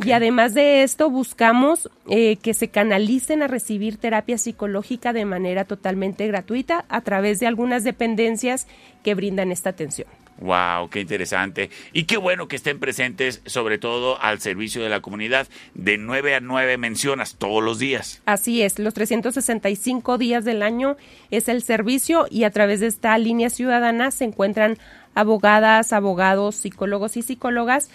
Y 0.04 0.12
además 0.12 0.54
de 0.54 0.84
esto, 0.84 1.10
buscamos 1.10 1.90
eh, 2.10 2.38
que 2.38 2.54
se 2.54 2.70
canalicen 2.70 3.44
a 3.44 3.48
recibir 3.48 3.98
terapia 3.98 4.38
psicológica 4.38 5.14
de 5.14 5.26
manera 5.26 5.66
totalmente 5.66 6.28
gratuita 6.28 6.86
a 6.90 7.02
través 7.02 7.40
de 7.40 7.48
algunas 7.48 7.84
dependencias 7.84 8.68
que 9.04 9.16
brindan 9.16 9.52
esta 9.52 9.70
atención. 9.70 10.08
Wow, 10.40 10.90
qué 10.90 11.00
interesante. 11.00 11.70
Y 11.94 12.04
qué 12.04 12.18
bueno 12.18 12.48
que 12.48 12.56
estén 12.56 12.80
presentes, 12.80 13.42
sobre 13.46 13.78
todo 13.78 14.22
al 14.22 14.40
servicio 14.40 14.84
de 14.84 14.90
la 14.90 15.02
comunidad. 15.02 15.48
De 15.74 15.98
9 15.98 16.36
a 16.36 16.40
9 16.40 16.78
mencionas 16.78 17.36
todos 17.36 17.64
los 17.64 17.80
días. 17.80 18.22
Así 18.26 18.62
es, 18.62 18.80
los 18.80 18.94
365 18.94 20.18
días 20.18 20.44
del 20.44 20.64
año 20.64 20.98
es 21.32 21.48
el 21.48 21.62
servicio 21.62 22.26
y 22.30 22.44
a 22.44 22.52
través 22.52 22.80
de 22.80 22.88
esta 22.88 23.18
línea 23.18 23.50
ciudadana 23.50 24.12
se 24.12 24.26
encuentran 24.26 24.78
abogadas, 25.16 25.94
abogados, 25.94 26.56
psicólogos 26.56 27.16
y 27.16 27.22
psicólogas. 27.22 27.90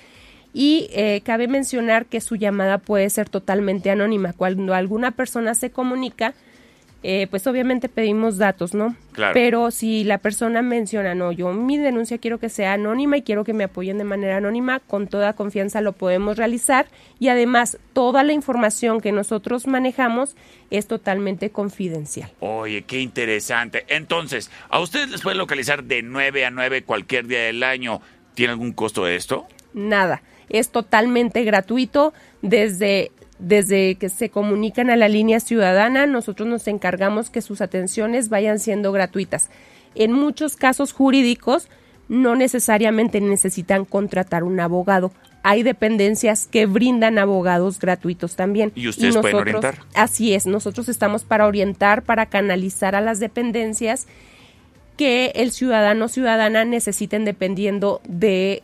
Y 0.52 0.88
eh, 0.92 1.20
cabe 1.24 1.46
mencionar 1.48 2.06
que 2.06 2.20
su 2.20 2.36
llamada 2.36 2.78
puede 2.78 3.10
ser 3.10 3.28
totalmente 3.28 3.90
anónima. 3.90 4.32
Cuando 4.32 4.74
alguna 4.74 5.10
persona 5.10 5.54
se 5.54 5.70
comunica, 5.70 6.34
eh, 7.04 7.28
pues 7.30 7.46
obviamente 7.46 7.88
pedimos 7.88 8.38
datos, 8.38 8.74
¿no? 8.74 8.96
Claro. 9.12 9.32
Pero 9.32 9.70
si 9.70 10.02
la 10.02 10.18
persona 10.18 10.62
menciona, 10.62 11.14
no, 11.14 11.30
yo 11.30 11.52
mi 11.52 11.78
denuncia 11.78 12.18
quiero 12.18 12.38
que 12.38 12.48
sea 12.48 12.72
anónima 12.72 13.16
y 13.16 13.22
quiero 13.22 13.44
que 13.44 13.52
me 13.52 13.64
apoyen 13.64 13.98
de 13.98 14.04
manera 14.04 14.38
anónima, 14.38 14.80
con 14.80 15.06
toda 15.06 15.34
confianza 15.34 15.80
lo 15.80 15.92
podemos 15.92 16.36
realizar 16.36 16.86
y 17.20 17.28
además 17.28 17.78
toda 17.92 18.24
la 18.24 18.32
información 18.32 19.00
que 19.00 19.12
nosotros 19.12 19.68
manejamos 19.68 20.34
es 20.70 20.88
totalmente 20.88 21.50
confidencial. 21.50 22.32
Oye, 22.40 22.82
qué 22.82 23.00
interesante. 23.00 23.84
Entonces, 23.88 24.50
¿a 24.68 24.80
ustedes 24.80 25.08
les 25.10 25.22
pueden 25.22 25.38
localizar 25.38 25.84
de 25.84 26.02
9 26.02 26.46
a 26.46 26.50
9 26.50 26.82
cualquier 26.82 27.28
día 27.28 27.42
del 27.44 27.62
año? 27.62 28.00
¿Tiene 28.34 28.52
algún 28.52 28.72
costo 28.72 29.06
esto? 29.06 29.46
Nada, 29.72 30.22
es 30.50 30.70
totalmente 30.70 31.44
gratuito 31.44 32.12
desde 32.42 33.10
desde 33.38 33.94
que 33.94 34.08
se 34.08 34.30
comunican 34.30 34.90
a 34.90 34.96
la 34.96 35.08
línea 35.08 35.40
ciudadana, 35.40 36.06
nosotros 36.06 36.48
nos 36.48 36.66
encargamos 36.66 37.30
que 37.30 37.40
sus 37.40 37.60
atenciones 37.60 38.28
vayan 38.28 38.58
siendo 38.58 38.90
gratuitas. 38.92 39.48
En 39.94 40.12
muchos 40.12 40.56
casos 40.56 40.92
jurídicos 40.92 41.68
no 42.08 42.34
necesariamente 42.34 43.20
necesitan 43.20 43.84
contratar 43.84 44.42
un 44.42 44.58
abogado. 44.60 45.12
Hay 45.42 45.62
dependencias 45.62 46.46
que 46.46 46.66
brindan 46.66 47.18
abogados 47.18 47.78
gratuitos 47.78 48.34
también. 48.34 48.72
¿Y 48.74 48.88
ustedes 48.88 49.16
pueden 49.16 49.36
orientar? 49.36 49.78
Así 49.94 50.34
es, 50.34 50.46
nosotros 50.46 50.88
estamos 50.88 51.24
para 51.24 51.46
orientar, 51.46 52.02
para 52.02 52.26
canalizar 52.26 52.94
a 52.94 53.00
las 53.00 53.20
dependencias 53.20 54.06
que 54.96 55.32
el 55.36 55.52
ciudadano 55.52 56.06
o 56.06 56.08
ciudadana 56.08 56.64
necesiten 56.64 57.24
dependiendo 57.24 58.00
de, 58.08 58.62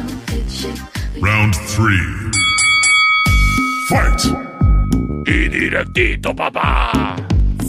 Round 1.22 1.56
3. 1.56 1.86
Fight. 3.90 5.28
Y 5.28 5.48
directito, 5.50 6.36
papá. 6.36 7.16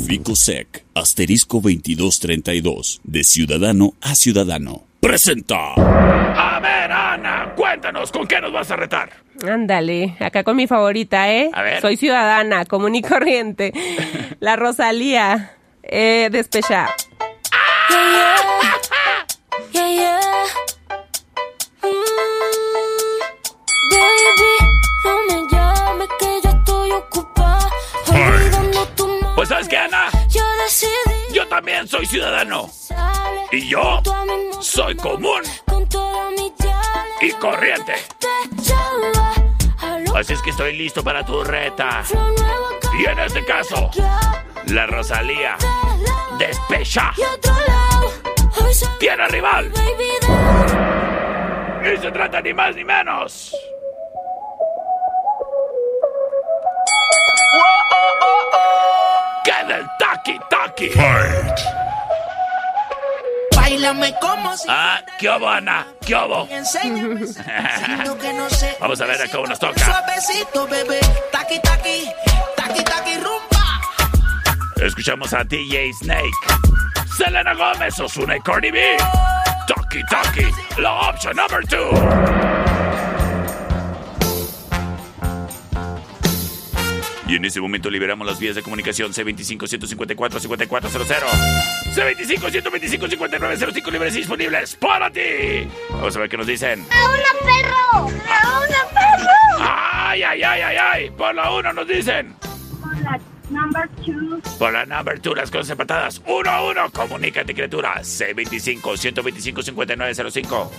Ficosec, 0.06 0.84
asterisco 0.94 1.56
2232, 1.60 3.00
de 3.02 3.24
ciudadano 3.24 3.94
a 4.00 4.14
ciudadano. 4.14 4.84
Presenta. 5.00 5.74
A 5.74 6.60
ver, 6.60 6.92
Ana, 6.92 7.54
cuéntanos, 7.56 8.10
¿con 8.12 8.26
qué 8.26 8.40
nos 8.40 8.52
vas 8.52 8.70
a 8.70 8.76
retar? 8.76 9.10
Ándale, 9.46 10.16
acá 10.20 10.42
con 10.44 10.56
mi 10.56 10.66
favorita, 10.66 11.32
¿eh? 11.32 11.50
A 11.52 11.62
ver. 11.62 11.80
Soy 11.80 11.96
ciudadana, 11.96 12.64
común 12.64 12.94
y 12.94 13.02
corriente. 13.02 13.72
La 14.40 14.56
Rosalía, 14.56 15.52
eh, 15.82 16.28
despecha. 16.30 16.88
Pues, 29.46 29.50
¿sabes 29.50 29.68
qué, 29.68 29.76
Ana? 29.76 30.08
Yo 31.32 31.46
también 31.46 31.86
soy 31.86 32.04
ciudadano. 32.04 32.68
Y 33.52 33.68
yo 33.68 34.02
soy 34.60 34.96
común. 34.96 35.42
Y 37.20 37.30
corriente. 37.30 37.94
Así 40.16 40.32
es 40.32 40.42
que 40.42 40.50
estoy 40.50 40.76
listo 40.76 41.04
para 41.04 41.24
tu 41.24 41.44
reta. 41.44 42.02
Y 42.98 43.04
en 43.04 43.20
este 43.20 43.44
caso, 43.44 43.88
la 44.66 44.86
Rosalía 44.86 45.56
despecha. 46.38 47.12
Tiene 48.98 49.26
rival. 49.28 49.72
Y 51.82 51.96
se 52.00 52.10
trata 52.10 52.40
ni 52.40 52.52
más 52.52 52.74
ni 52.74 52.84
menos. 52.84 53.52
Que 59.44 59.64
del 59.66 59.86
Taki 59.98 60.38
Taki. 60.50 60.90
Bailame 63.54 64.14
como 64.20 64.56
si 64.56 64.66
Ah, 64.68 65.00
¿qué 65.18 65.28
hubo, 65.28 65.48
Ana? 65.48 65.86
¿Qué 66.04 66.14
que 66.48 66.64
sé. 66.64 66.80
Vamos 68.80 69.00
a 69.00 69.06
ver 69.06 69.22
a 69.22 69.28
cómo 69.28 69.46
nos 69.46 69.58
toca. 69.58 69.84
Suavecito, 69.84 70.66
bebé. 70.66 71.00
Taqui, 71.30 71.58
taqui. 71.60 72.10
Taqui, 72.56 72.82
taqui, 72.84 73.14
rumba. 73.16 73.55
Escuchamos 74.82 75.32
a 75.32 75.42
DJ 75.42 75.90
Snake, 75.94 76.30
Selena 77.16 77.54
Gómez, 77.54 77.98
Ozuna 77.98 78.36
y 78.36 78.40
Cardi 78.40 78.70
B. 78.70 78.98
Taki 79.66 80.02
Taki, 80.10 80.44
la 80.80 80.92
opción 81.08 81.34
number 81.34 81.66
two. 81.66 81.90
Y 87.26 87.36
en 87.36 87.44
ese 87.44 87.60
momento 87.60 87.90
liberamos 87.90 88.24
las 88.26 88.38
vías 88.38 88.54
de 88.54 88.62
comunicación 88.62 89.12
C25-154-5400. 89.12 91.24
C25-125-5905 91.94 93.90
libres 93.90 94.14
y 94.14 94.18
disponibles 94.18 94.76
para 94.76 95.10
ti. 95.10 95.66
Vamos 95.90 96.14
a 96.14 96.20
ver 96.20 96.28
qué 96.28 96.36
nos 96.36 96.46
dicen. 96.46 96.86
¡A 96.90 97.08
una 97.08 97.32
perro! 97.42 98.10
¡A 98.30 98.60
una 98.60 98.84
perro! 98.94 99.32
¡Ay, 99.58 100.22
ay, 100.22 100.40
ay, 100.42 100.60
ay, 100.60 100.76
ay! 100.76 101.10
Por 101.10 101.34
la 101.34 101.50
uno 101.50 101.72
nos 101.72 101.88
dicen. 101.88 102.36
Por 102.80 102.96
la 103.00 103.18
number 103.50 103.88
two. 104.04 104.40
Por 104.58 104.72
la 104.72 104.84
number 104.86 105.20
2, 105.20 105.36
las 105.36 105.50
cosas 105.50 105.70
empatadas. 105.70 106.22
1 106.26 106.50
a 106.50 106.62
1. 106.64 106.90
Comunícate, 106.92 107.54
criatura. 107.54 107.96
C25-125-5905. 108.02 110.70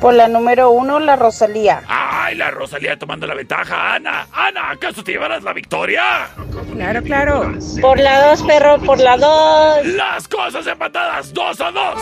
Por 0.00 0.14
la 0.14 0.28
número 0.28 0.70
uno, 0.70 0.98
la 0.98 1.14
Rosalía. 1.16 1.82
¡Ay, 1.86 2.34
la 2.34 2.50
Rosalía 2.50 2.98
tomando 2.98 3.26
la 3.26 3.34
ventaja! 3.34 3.92
¡Ana! 3.94 4.26
¡Ana! 4.32 4.70
¿Acaso 4.70 5.04
te 5.04 5.12
llevarás 5.12 5.42
la 5.42 5.52
victoria? 5.52 6.30
Claro, 6.74 7.02
claro. 7.02 7.52
Por 7.82 8.00
la 8.00 8.28
dos, 8.28 8.42
perro, 8.42 8.78
por 8.78 8.98
la 8.98 9.18
dos. 9.18 9.84
Las 9.84 10.26
cosas 10.26 10.66
empatadas. 10.66 11.34
2 11.34 11.60
a 11.60 11.70
2. 11.70 12.00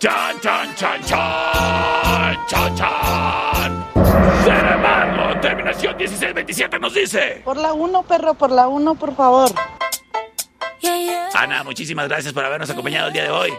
¡Chan, 0.00 0.40
chan, 0.40 0.74
chan, 0.74 1.00
chan! 1.04 2.36
¡Chan, 2.48 2.74
chan! 2.74 3.51
Terminación 5.82 6.46
16-27 6.46 6.80
nos 6.80 6.94
dice. 6.94 7.42
Por 7.44 7.56
la 7.56 7.72
uno, 7.72 8.04
perro, 8.04 8.34
por 8.34 8.52
la 8.52 8.68
uno, 8.68 8.94
por 8.94 9.16
favor. 9.16 9.50
Ana, 11.34 11.64
muchísimas 11.64 12.08
gracias 12.08 12.32
por 12.32 12.44
habernos 12.44 12.70
acompañado 12.70 13.08
el 13.08 13.12
día 13.12 13.24
de 13.24 13.30
hoy. 13.30 13.52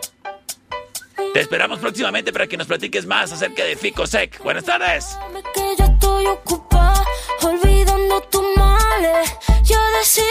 Te 1.33 1.39
esperamos 1.41 1.79
próximamente 1.79 2.31
para 2.31 2.47
que 2.47 2.55
nos 2.55 2.67
platiques 2.67 3.05
más 3.05 3.33
acerca 3.33 3.65
de 3.65 3.75
Ficosec. 3.75 4.41
Buenas 4.41 4.63
tardes. 4.63 5.17
que 5.53 5.75
yo 5.77 5.83
estoy 5.83 6.27
ocupada 6.27 7.03
olvidando 7.41 8.21
tus 8.21 8.43
males. 8.55 9.29
Yo 9.63 9.77
decidí 9.99 10.23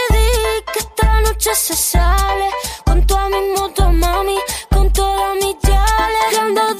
que 0.72 0.78
esta 0.78 1.20
noche 1.20 1.54
se 1.54 1.76
sale 1.76 2.48
con 2.86 3.06
toda 3.06 3.28
mi 3.28 3.50
moto, 3.54 3.90
mami, 3.92 4.38
con 4.70 4.90
toda 4.94 5.34
mi 5.34 5.54
yale. 5.62 6.71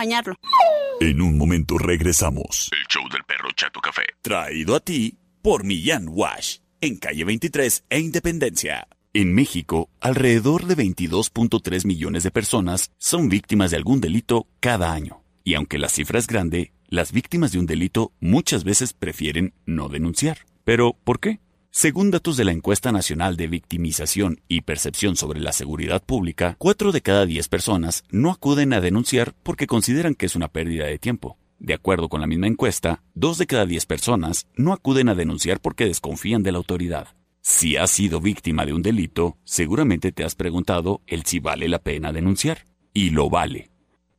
Bañarlo. 0.00 0.34
En 1.00 1.20
un 1.20 1.36
momento 1.36 1.76
regresamos. 1.76 2.70
El 2.72 2.86
show 2.88 3.06
del 3.10 3.24
perro 3.24 3.50
Chato 3.54 3.80
Café. 3.80 4.02
Traído 4.22 4.74
a 4.74 4.80
ti 4.80 5.18
por 5.42 5.64
Millán 5.64 6.06
Wash. 6.08 6.58
En 6.80 6.96
calle 6.96 7.24
23 7.24 7.84
e 7.90 7.98
Independencia. 8.00 8.88
En 9.12 9.34
México, 9.34 9.90
alrededor 10.00 10.66
de 10.66 10.76
22.3 10.76 11.84
millones 11.84 12.22
de 12.22 12.30
personas 12.30 12.92
son 12.96 13.28
víctimas 13.28 13.70
de 13.70 13.76
algún 13.76 14.00
delito 14.00 14.46
cada 14.60 14.92
año. 14.92 15.22
Y 15.44 15.54
aunque 15.54 15.78
la 15.78 15.88
cifra 15.88 16.18
es 16.18 16.26
grande, 16.26 16.72
las 16.86 17.12
víctimas 17.12 17.52
de 17.52 17.58
un 17.58 17.66
delito 17.66 18.12
muchas 18.20 18.64
veces 18.64 18.94
prefieren 18.94 19.52
no 19.66 19.88
denunciar. 19.88 20.46
Pero, 20.64 20.96
¿por 21.04 21.20
qué? 21.20 21.40
Según 21.72 22.10
datos 22.10 22.36
de 22.36 22.44
la 22.44 22.50
Encuesta 22.50 22.90
Nacional 22.90 23.36
de 23.36 23.46
Victimización 23.46 24.40
y 24.48 24.62
Percepción 24.62 25.14
sobre 25.14 25.38
la 25.38 25.52
Seguridad 25.52 26.02
Pública, 26.02 26.56
4 26.58 26.90
de 26.90 27.00
cada 27.00 27.26
10 27.26 27.48
personas 27.48 28.02
no 28.10 28.32
acuden 28.32 28.72
a 28.72 28.80
denunciar 28.80 29.34
porque 29.44 29.68
consideran 29.68 30.16
que 30.16 30.26
es 30.26 30.34
una 30.34 30.48
pérdida 30.48 30.86
de 30.86 30.98
tiempo. 30.98 31.38
De 31.60 31.72
acuerdo 31.72 32.08
con 32.08 32.20
la 32.20 32.26
misma 32.26 32.48
encuesta, 32.48 33.04
2 33.14 33.38
de 33.38 33.46
cada 33.46 33.66
10 33.66 33.86
personas 33.86 34.48
no 34.56 34.72
acuden 34.72 35.08
a 35.08 35.14
denunciar 35.14 35.60
porque 35.60 35.86
desconfían 35.86 36.42
de 36.42 36.50
la 36.50 36.58
autoridad. 36.58 37.14
Si 37.40 37.76
has 37.76 37.92
sido 37.92 38.20
víctima 38.20 38.66
de 38.66 38.72
un 38.72 38.82
delito, 38.82 39.38
seguramente 39.44 40.10
te 40.10 40.24
has 40.24 40.34
preguntado 40.34 41.02
el 41.06 41.24
si 41.24 41.38
vale 41.38 41.68
la 41.68 41.78
pena 41.78 42.12
denunciar. 42.12 42.66
Y 42.92 43.10
lo 43.10 43.30
vale. 43.30 43.70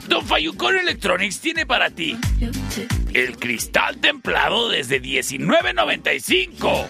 Don 0.08 0.26
Fayucón 0.26 0.76
Electronics 0.76 1.40
tiene 1.40 1.64
para 1.64 1.88
ti 1.88 2.18
el 3.14 3.36
cristal 3.38 3.98
templado 3.98 4.68
desde 4.68 5.00
$19.95. 5.02 6.88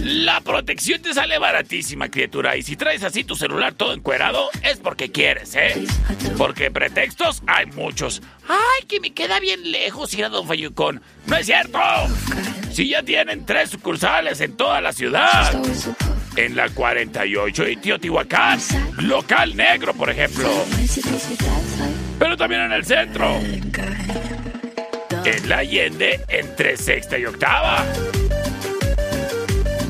La 0.00 0.40
protección 0.40 1.02
te 1.02 1.12
sale 1.12 1.38
baratísima, 1.38 2.08
criatura. 2.08 2.56
Y 2.56 2.62
si 2.62 2.76
traes 2.76 3.04
así 3.04 3.22
tu 3.22 3.36
celular 3.36 3.74
todo 3.74 3.92
encuerado, 3.92 4.48
es 4.62 4.78
porque 4.78 5.10
quieres, 5.10 5.54
¿eh? 5.54 5.84
Porque 6.38 6.70
pretextos 6.70 7.42
hay 7.46 7.66
muchos. 7.66 8.22
¡Ay, 8.48 8.86
que 8.86 9.00
me 9.00 9.12
queda 9.12 9.40
bien 9.40 9.70
lejos 9.70 10.14
ir 10.14 10.24
a 10.24 10.30
Don 10.30 10.46
Fayucón! 10.46 11.02
¡No 11.26 11.36
es 11.36 11.46
cierto! 11.46 11.78
Si 12.72 12.88
ya 12.88 13.02
tienen 13.02 13.44
tres 13.44 13.70
sucursales 13.70 14.40
en 14.40 14.56
toda 14.56 14.80
la 14.80 14.92
ciudad. 14.92 15.60
En 16.36 16.56
la 16.56 16.68
48 16.70 17.68
y 17.68 17.76
Teotihuacán. 17.76 18.58
Local 18.98 19.56
negro, 19.56 19.92
por 19.92 20.08
ejemplo. 20.08 20.48
Pero 22.18 22.36
también 22.36 22.62
en 22.62 22.72
el 22.72 22.84
centro. 22.86 23.38
En 25.24 25.48
la 25.48 25.58
Allende, 25.58 26.20
entre 26.28 26.76
sexta 26.76 27.18
y 27.18 27.26
octava. 27.26 27.84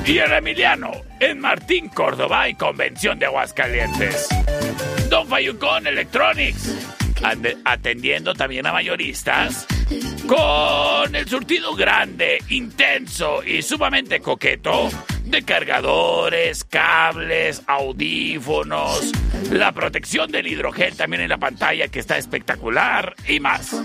Y 0.05 0.19
en 0.19 0.33
Emiliano, 0.33 0.91
en 1.21 1.39
Martín 1.39 1.89
Córdoba 1.89 2.49
y 2.49 2.55
Convención 2.55 3.19
de 3.19 3.27
Aguascalientes. 3.27 4.29
Don 5.09 5.29
Fayucón 5.29 5.87
Electronics. 5.87 6.75
atendiendo 7.65 8.35
también 8.35 8.67
a 8.67 8.73
mayoristas. 8.73 9.67
Con 10.27 11.15
el 11.15 11.29
surtido 11.29 11.75
grande, 11.75 12.43
intenso 12.49 13.45
y 13.45 13.63
sumamente 13.63 14.21
coqueto 14.21 14.89
de 15.25 15.43
cargadores, 15.43 16.65
cables, 16.65 17.63
audífonos, 17.67 19.13
la 19.53 19.73
protección 19.73 20.33
del 20.33 20.49
hidrogel 20.49 20.97
también 20.97 21.23
en 21.23 21.29
la 21.29 21.39
pantalla 21.39 21.89
que 21.89 22.01
está 22.01 22.19
espectacular 22.19 23.15
y 23.29 23.39
más. 23.39 23.77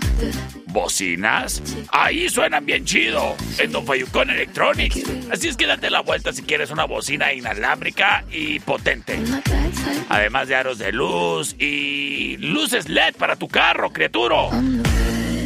Bocinas, 0.76 1.62
ahí 1.90 2.28
suenan 2.28 2.66
bien 2.66 2.84
chido, 2.84 3.34
en 3.56 3.72
Don 3.72 3.86
Fayucón 3.86 4.28
Electronics. 4.28 5.04
Así 5.32 5.48
es 5.48 5.56
que 5.56 5.66
date 5.66 5.88
la 5.88 6.02
vuelta 6.02 6.34
si 6.34 6.42
quieres 6.42 6.70
una 6.70 6.84
bocina 6.84 7.32
inalámbrica 7.32 8.26
y 8.30 8.60
potente. 8.60 9.18
Además 10.10 10.48
de 10.48 10.54
aros 10.54 10.76
de 10.76 10.92
luz 10.92 11.56
y 11.58 12.36
luces 12.36 12.90
LED 12.90 13.16
para 13.16 13.36
tu 13.36 13.48
carro, 13.48 13.90
criatura. 13.90 14.50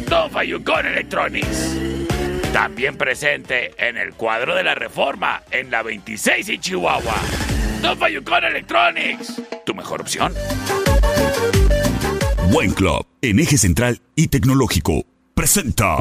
Don 0.09 0.29
Fayucón 0.31 0.85
Electronics. 0.85 1.77
También 2.51 2.97
presente 2.97 3.71
en 3.77 3.95
el 3.95 4.13
cuadro 4.13 4.53
de 4.53 4.65
la 4.65 4.75
Reforma, 4.75 5.43
en 5.49 5.71
la 5.71 5.81
26 5.81 6.49
y 6.49 6.57
Chihuahua. 6.57 7.15
Don 7.81 7.97
Electronics. 8.43 9.41
Tu 9.65 9.73
mejor 9.73 10.01
opción. 10.01 10.33
Buen 12.51 12.73
Club, 12.73 13.05
en 13.21 13.39
eje 13.39 13.57
central 13.57 14.01
y 14.13 14.27
tecnológico, 14.27 15.05
presenta. 15.33 15.97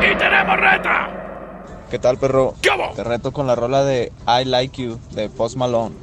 ¡Y 0.00 0.16
tenemos 0.16 0.56
reta! 0.58 1.08
¿Qué 1.90 1.98
tal, 1.98 2.18
perro? 2.18 2.54
Te 2.96 3.04
reto 3.04 3.32
con 3.32 3.46
la 3.46 3.54
rola 3.54 3.84
de 3.84 4.12
I 4.26 4.44
Like 4.44 4.82
You 4.82 4.98
de 5.12 5.28
Post 5.28 5.56
Malone. 5.56 5.94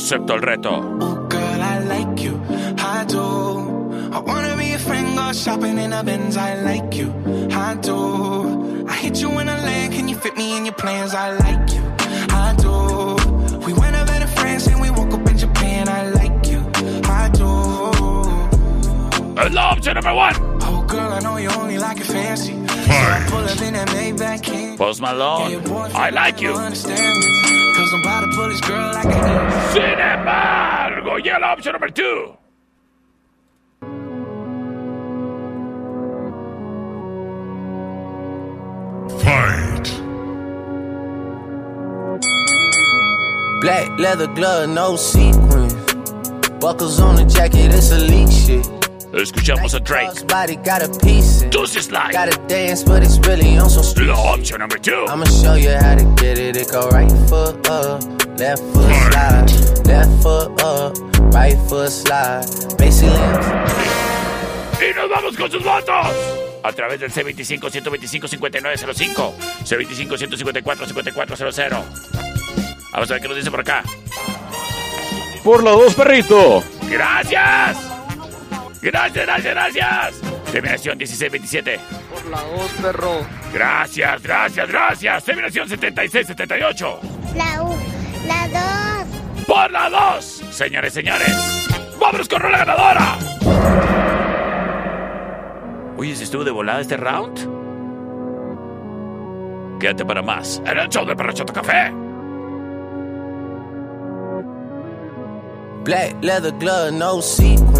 Acepto 0.00 0.34
el 0.34 0.42
reto. 0.42 0.70
Oh, 1.00 1.28
girl, 1.28 1.60
I 1.60 1.78
like 1.86 2.22
you. 2.22 2.40
I 2.78 3.04
do. 3.06 3.90
I 4.12 4.18
wanna 4.20 4.56
be 4.56 4.72
a 4.72 4.78
friend, 4.78 5.14
go 5.14 5.30
shopping 5.32 5.78
in 5.78 5.92
a 5.92 6.02
Benz. 6.02 6.38
I 6.38 6.54
like 6.62 6.96
you. 6.96 7.12
I 7.52 7.74
do. 7.82 8.86
I 8.88 8.94
hit 8.94 9.20
you 9.20 9.28
in 9.40 9.48
a 9.48 9.56
leg, 9.58 9.92
can 9.92 10.08
you 10.08 10.16
fit 10.16 10.36
me 10.38 10.56
in 10.56 10.64
your 10.64 10.74
plans? 10.74 11.12
I 11.12 11.32
like 11.36 11.70
you. 11.74 11.82
Es 19.42 19.52
la 19.52 19.70
opción 19.72 19.94
número 19.94 20.14
one. 20.16 20.34
Oh, 20.62 20.84
girl, 20.86 21.12
I 21.12 21.20
know 21.20 21.38
you 21.38 21.48
only 21.58 21.78
like 21.78 21.98
it 21.98 22.06
fancy. 22.06 22.52
So 22.52 22.92
I 22.92 23.24
pull 23.28 23.44
up 23.44 23.60
in 23.62 23.72
that 23.72 23.88
Maybach 23.88 24.42
King. 24.42 24.76
Post 24.76 25.00
Malone. 25.00 25.62
I 25.94 26.10
like 26.10 26.42
you. 26.42 26.52
Cause 26.52 26.84
I'm 27.94 28.00
about 28.02 28.20
to 28.20 28.36
pull 28.36 28.48
this 28.48 28.60
girl 28.60 28.92
like 28.92 29.06
a 29.06 29.72
Sin 29.72 29.98
embargo, 29.98 31.18
llega 31.18 31.38
la 31.38 31.54
opción 31.54 31.74
número 31.74 31.94
two. 31.94 32.36
Fight. 39.20 39.88
Black 43.62 43.98
leather 43.98 44.26
glove, 44.26 44.68
no 44.68 44.96
sequins. 44.96 45.74
Buckles 46.60 47.00
on 47.00 47.16
the 47.16 47.24
jacket, 47.24 47.72
it's 47.72 47.90
elite 47.90 48.30
shit. 48.30 48.79
Escuchamos 49.12 49.74
a 49.74 49.80
Drake. 49.80 50.24
Body 50.28 50.54
got 50.56 50.82
a 50.82 50.88
piece. 51.04 51.42
in. 51.42 51.50
Deuces 51.50 51.86
Slide. 51.86 52.12
Gotta 52.12 52.38
dance, 52.46 52.84
but 52.84 53.02
it's 53.02 53.18
really 53.26 53.58
on 53.58 53.68
some 53.68 53.82
street. 53.82 54.06
La 54.08 54.14
opción 54.14 54.60
número 54.60 54.80
two. 54.80 55.04
I'ma 55.08 55.24
show 55.26 55.54
you 55.56 55.70
how 55.70 55.96
to 55.96 56.04
get 56.16 56.38
it. 56.38 56.56
It 56.56 56.70
go 56.70 56.88
right 56.90 57.10
foot 57.28 57.68
up, 57.68 58.00
left 58.38 58.62
foot 58.72 58.92
slide, 59.10 59.50
left 59.86 60.22
foot 60.22 60.62
up, 60.62 60.96
right 61.34 61.58
foot 61.68 61.90
slide. 61.90 62.44
Basically, 62.78 63.18
Y 64.80 64.92
nos 64.94 65.10
vamos 65.10 65.36
con 65.36 65.50
sus 65.50 65.64
votos. 65.64 66.06
A 66.62 66.72
través 66.72 67.00
del 67.00 67.10
C25-125-5905. 67.10 69.32
C25-154-5400. 69.64 71.82
Vamos 72.92 73.10
a 73.10 73.14
ver 73.14 73.22
qué 73.22 73.28
nos 73.28 73.36
dice 73.36 73.50
por 73.50 73.60
acá. 73.60 73.82
Por 75.42 75.64
la 75.64 75.70
dos, 75.72 75.94
perrito. 75.94 76.62
¡Gracias! 76.88 77.76
¡Gracias, 78.82 79.26
gracias, 79.26 79.54
gracias! 79.54 80.20
Terminación 80.50 80.98
1627. 80.98 81.80
Por 82.10 82.26
la 82.26 82.42
dos, 82.42 82.70
perro. 82.82 83.26
Gracias, 83.52 84.22
gracias, 84.22 84.68
gracias. 84.68 85.24
Terminación 85.24 85.68
7678. 85.68 87.00
La 87.36 87.62
U, 87.62 87.76
la 88.26 88.48
dos. 88.48 89.46
Por 89.46 89.70
la 89.70 89.90
2, 89.90 90.24
señores, 90.50 90.92
señores. 90.92 91.32
¡Vámonos 92.00 92.28
con 92.28 92.40
la 92.42 92.58
ganadora! 92.58 93.18
Oye, 95.96 96.14
¿se 96.14 96.24
estuvo 96.24 96.44
de 96.44 96.50
volada 96.50 96.80
este 96.80 96.96
round? 96.96 97.60
Quédate 99.80 100.04
para 100.04 100.22
más 100.22 100.62
en 100.64 100.78
el 100.78 100.88
show 100.88 101.04
de 101.04 101.16
Perro 101.16 101.32
Chato 101.32 101.52
Café. 101.52 101.92
black 105.84 106.14
leather 106.22 106.52
glove, 106.52 106.92
no 106.92 107.20
sequins. 107.20 107.79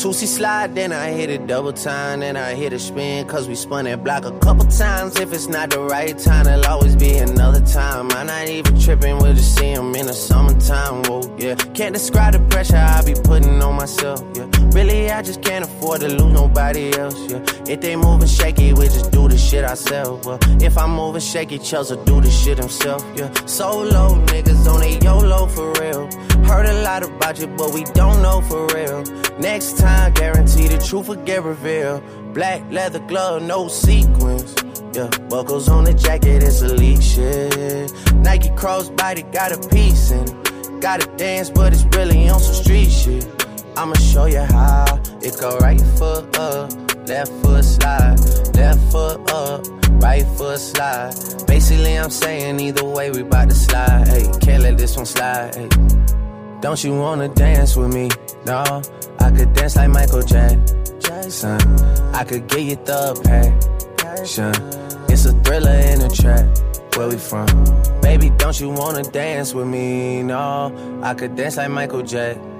Two-C 0.00 0.24
slide, 0.24 0.74
then 0.74 0.92
I 0.92 1.10
hit 1.10 1.28
it 1.28 1.46
double 1.46 1.74
time, 1.74 2.20
then 2.20 2.34
I 2.34 2.54
hit 2.54 2.72
a 2.72 2.78
spin, 2.78 3.28
cause 3.28 3.46
we 3.46 3.54
spun 3.54 3.84
that 3.84 4.02
block 4.02 4.24
a 4.24 4.30
couple 4.38 4.64
times. 4.64 5.20
If 5.20 5.30
it's 5.30 5.46
not 5.46 5.68
the 5.68 5.80
right 5.80 6.16
time, 6.16 6.46
it'll 6.46 6.64
always 6.72 6.96
be 6.96 7.18
another 7.18 7.60
time. 7.60 8.10
I'm 8.12 8.26
not 8.26 8.48
even 8.48 8.80
tripping, 8.80 9.18
we'll 9.18 9.34
just 9.34 9.54
see 9.58 9.66
'em 9.66 9.94
in 9.94 10.06
the 10.06 10.14
summertime, 10.14 11.02
whoa, 11.02 11.20
yeah. 11.36 11.54
Can't 11.74 11.92
describe 11.92 12.32
the 12.32 12.40
pressure 12.48 12.78
I 12.78 13.02
be 13.02 13.12
putting 13.12 13.60
on 13.62 13.76
myself, 13.76 14.22
yeah. 14.34 14.59
Really, 14.72 15.10
I 15.10 15.20
just 15.22 15.42
can't 15.42 15.64
afford 15.64 16.00
to 16.00 16.08
lose 16.08 16.32
nobody 16.32 16.96
else, 16.96 17.18
yeah. 17.30 17.42
If 17.68 17.80
they 17.80 17.96
moving 17.96 18.28
shaky, 18.28 18.72
we 18.72 18.84
just 18.84 19.10
do 19.10 19.28
the 19.28 19.36
shit 19.36 19.64
ourselves, 19.64 20.26
well. 20.26 20.38
If 20.62 20.78
I'm 20.78 20.92
moving 20.92 21.20
shaky, 21.20 21.58
Chelsea 21.58 21.96
do 22.04 22.20
the 22.20 22.30
shit 22.30 22.58
himself, 22.58 23.04
yeah. 23.16 23.32
Solo 23.46 24.14
niggas 24.26 24.66
on 24.72 24.82
a 24.82 24.98
YOLO 25.04 25.46
for 25.48 25.72
real. 25.80 26.08
Heard 26.44 26.66
a 26.66 26.82
lot 26.82 27.02
about 27.02 27.38
you, 27.40 27.48
but 27.48 27.74
we 27.74 27.82
don't 27.84 28.22
know 28.22 28.40
for 28.42 28.66
real. 28.74 29.02
Next 29.38 29.76
time, 29.78 30.12
guarantee 30.14 30.68
the 30.68 30.78
truth 30.78 31.08
will 31.08 31.24
get 31.24 31.42
revealed. 31.42 32.02
Black 32.32 32.62
leather 32.70 33.00
glove, 33.00 33.42
no 33.42 33.66
sequins. 33.66 34.54
Yeah, 34.94 35.08
buckles 35.28 35.68
on 35.68 35.84
the 35.84 35.94
jacket, 35.94 36.42
it's 36.42 36.62
elite 36.62 37.02
shit. 37.02 37.92
Nike 38.16 38.50
crossbody 38.50 39.30
got 39.32 39.52
a 39.52 39.68
piece 39.68 40.10
in 40.10 40.22
it. 40.28 40.80
Gotta 40.80 41.06
dance, 41.16 41.50
but 41.50 41.72
it's 41.72 41.84
really 41.96 42.28
on 42.28 42.40
some 42.40 42.54
street 42.54 42.90
shit. 42.90 43.24
I'ma 43.76 43.94
show 43.94 44.26
you 44.26 44.40
how. 44.40 45.00
It 45.22 45.38
go 45.40 45.56
right 45.58 45.80
foot 45.98 46.36
up, 46.38 46.72
left 47.08 47.32
foot 47.42 47.64
slide, 47.64 48.18
left 48.54 48.80
foot 48.92 49.30
up, 49.32 49.66
right 50.02 50.26
foot 50.36 50.58
slide. 50.58 51.14
Basically, 51.46 51.98
I'm 51.98 52.10
saying 52.10 52.60
either 52.60 52.84
way, 52.84 53.10
we 53.10 53.22
bout 53.22 53.48
to 53.48 53.54
slide. 53.54 54.08
Hey, 54.08 54.30
can't 54.40 54.62
let 54.62 54.78
this 54.78 54.96
one 54.96 55.06
slide. 55.06 55.52
Don't 56.60 56.82
you 56.84 56.94
wanna 56.98 57.28
dance 57.28 57.76
with 57.76 57.92
me? 57.94 58.10
No, 58.46 58.82
I 59.18 59.30
could 59.30 59.52
dance 59.54 59.76
like 59.76 59.90
Michael 59.90 60.22
Jackson. 60.22 61.60
I 62.14 62.24
could 62.24 62.48
get 62.48 62.60
you 62.60 62.76
the 62.76 63.14
passion. 63.96 64.52
It's 65.08 65.24
a 65.26 65.32
thriller 65.42 65.70
in 65.70 66.02
a 66.02 66.08
trap. 66.08 66.46
Where 66.96 67.08
we 67.08 67.16
from? 67.16 67.46
Baby, 68.02 68.30
don't 68.36 68.58
you 68.60 68.68
wanna 68.70 69.02
dance 69.02 69.54
with 69.54 69.66
me? 69.66 70.22
No, 70.22 71.00
I 71.02 71.14
could 71.14 71.34
dance 71.36 71.56
like 71.56 71.70
Michael 71.70 72.02
Jackson. 72.02 72.59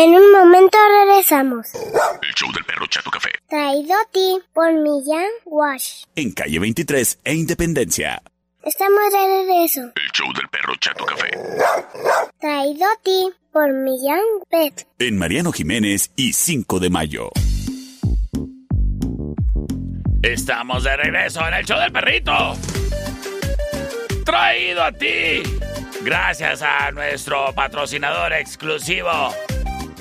En 0.00 0.10
un 0.10 0.30
momento 0.30 0.78
regresamos. 1.00 1.74
El 1.74 2.32
show 2.36 2.52
del 2.52 2.64
perro 2.64 2.86
Chato 2.86 3.10
Café. 3.10 3.30
Traído 3.48 3.94
a 3.94 4.08
ti 4.12 4.38
por 4.54 4.72
Millán 4.72 5.26
Wash. 5.44 6.04
En 6.14 6.30
calle 6.30 6.60
23 6.60 7.18
e 7.24 7.34
Independencia. 7.34 8.22
Estamos 8.62 9.12
de 9.12 9.26
regreso. 9.26 9.80
El 9.80 10.12
show 10.12 10.32
del 10.34 10.48
perro 10.50 10.76
Chato 10.76 11.04
Café. 11.04 11.30
Traído 12.38 12.86
a 12.86 13.02
ti 13.02 13.28
por 13.50 13.72
Millán 13.72 14.20
Pet. 14.48 14.86
En 15.00 15.18
Mariano 15.18 15.50
Jiménez 15.50 16.12
y 16.14 16.32
5 16.32 16.78
de 16.78 16.90
mayo. 16.90 17.30
Estamos 20.22 20.84
de 20.84 20.96
regreso 20.96 21.44
en 21.44 21.54
el 21.54 21.64
show 21.64 21.80
del 21.80 21.90
perrito. 21.90 22.56
Traído 24.24 24.84
a 24.84 24.92
ti. 24.92 25.42
Gracias 26.02 26.62
a 26.62 26.92
nuestro 26.92 27.52
patrocinador 27.52 28.32
exclusivo 28.34 29.34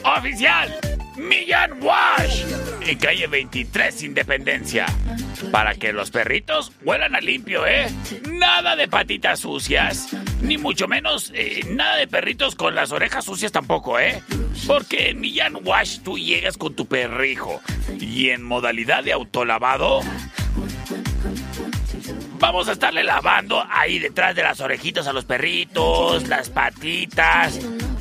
oficial, 0.03 0.73
Millán 1.15 1.81
Wash. 1.81 2.43
En 2.81 2.97
calle 2.97 3.27
23 3.27 4.03
Independencia. 4.03 4.85
Para 5.51 5.75
que 5.75 5.93
los 5.93 6.11
perritos 6.11 6.71
huelan 6.83 7.15
a 7.15 7.21
limpio, 7.21 7.65
¿eh? 7.67 7.87
Nada 8.31 8.75
de 8.75 8.87
patitas 8.87 9.39
sucias. 9.41 10.09
Ni 10.41 10.57
mucho 10.57 10.87
menos 10.87 11.31
eh, 11.35 11.61
nada 11.69 11.97
de 11.97 12.07
perritos 12.07 12.55
con 12.55 12.75
las 12.75 12.91
orejas 12.91 13.25
sucias 13.25 13.51
tampoco, 13.51 13.99
¿eh? 13.99 14.21
Porque 14.65 15.09
en 15.09 15.19
Millán 15.19 15.57
Wash 15.63 15.99
tú 15.99 16.17
llegas 16.17 16.57
con 16.57 16.75
tu 16.75 16.85
perrijo. 16.85 17.61
Y 17.99 18.29
en 18.29 18.43
modalidad 18.43 19.03
de 19.03 19.13
autolavado, 19.13 20.01
Vamos 22.39 22.67
a 22.67 22.73
estarle 22.73 23.03
lavando 23.03 23.65
ahí 23.67 23.97
detrás 23.97 24.35
de 24.35 24.43
las 24.43 24.59
orejitas 24.61 25.07
a 25.07 25.13
los 25.13 25.25
perritos, 25.25 26.27
las 26.27 26.49
patitas, 26.51 27.59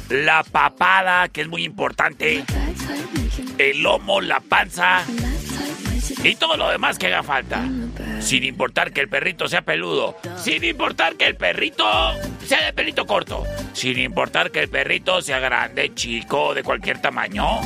la 0.08 0.44
papada, 0.44 1.28
que 1.28 1.42
es 1.42 1.48
muy 1.48 1.64
importante, 1.64 2.44
el 3.58 3.82
lomo, 3.82 4.20
la 4.20 4.40
panza 4.40 5.04
y 6.22 6.34
todo 6.36 6.56
lo 6.56 6.68
demás 6.68 6.98
que 6.98 7.08
haga 7.08 7.22
falta. 7.22 7.64
Sin 8.20 8.44
importar 8.44 8.92
que 8.92 9.00
el 9.00 9.08
perrito 9.08 9.48
sea 9.48 9.62
peludo, 9.62 10.16
sin 10.36 10.64
importar 10.64 11.16
que 11.16 11.26
el 11.26 11.36
perrito 11.36 11.84
sea 12.44 12.64
de 12.64 12.72
pelito 12.72 13.06
corto, 13.06 13.44
sin 13.72 13.98
importar 13.98 14.50
que 14.50 14.60
el 14.60 14.68
perrito 14.68 15.20
sea 15.22 15.38
grande, 15.38 15.94
chico, 15.94 16.54
de 16.54 16.62
cualquier 16.62 17.00
tamaño. 17.00 17.60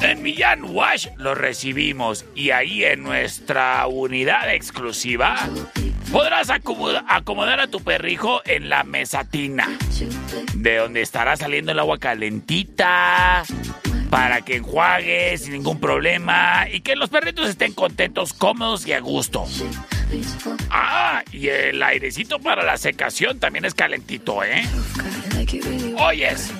En 0.00 0.22
Millán 0.22 0.64
Wash 0.64 1.08
lo 1.16 1.34
recibimos 1.34 2.26
y 2.34 2.50
ahí 2.50 2.84
en 2.84 3.02
nuestra 3.02 3.86
unidad 3.86 4.52
exclusiva 4.54 5.36
podrás 6.12 6.50
acomoda- 6.50 7.04
acomodar 7.08 7.60
a 7.60 7.66
tu 7.68 7.80
perrijo 7.82 8.40
en 8.44 8.68
la 8.68 8.84
mesatina, 8.84 9.68
de 10.54 10.76
donde 10.76 11.02
estará 11.02 11.36
saliendo 11.36 11.72
el 11.72 11.78
agua 11.78 11.98
calentita 11.98 13.44
para 14.10 14.42
que 14.42 14.56
enjuague 14.56 15.36
sin 15.38 15.52
ningún 15.54 15.80
problema 15.80 16.66
y 16.72 16.80
que 16.80 16.94
los 16.96 17.10
perritos 17.10 17.48
estén 17.48 17.72
contentos, 17.72 18.32
cómodos 18.32 18.86
y 18.86 18.92
a 18.92 19.00
gusto. 19.00 19.46
Ah, 20.70 21.22
y 21.32 21.48
el 21.48 21.82
airecito 21.82 22.38
para 22.38 22.62
la 22.62 22.76
secación 22.78 23.40
también 23.40 23.64
es 23.64 23.74
calentito, 23.74 24.44
¿eh? 24.44 24.62
Oyes, 25.98 26.52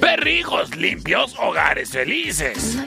perrijos 0.00 0.76
limpios, 0.76 1.34
hogares 1.38 1.90
felices. 1.90 2.78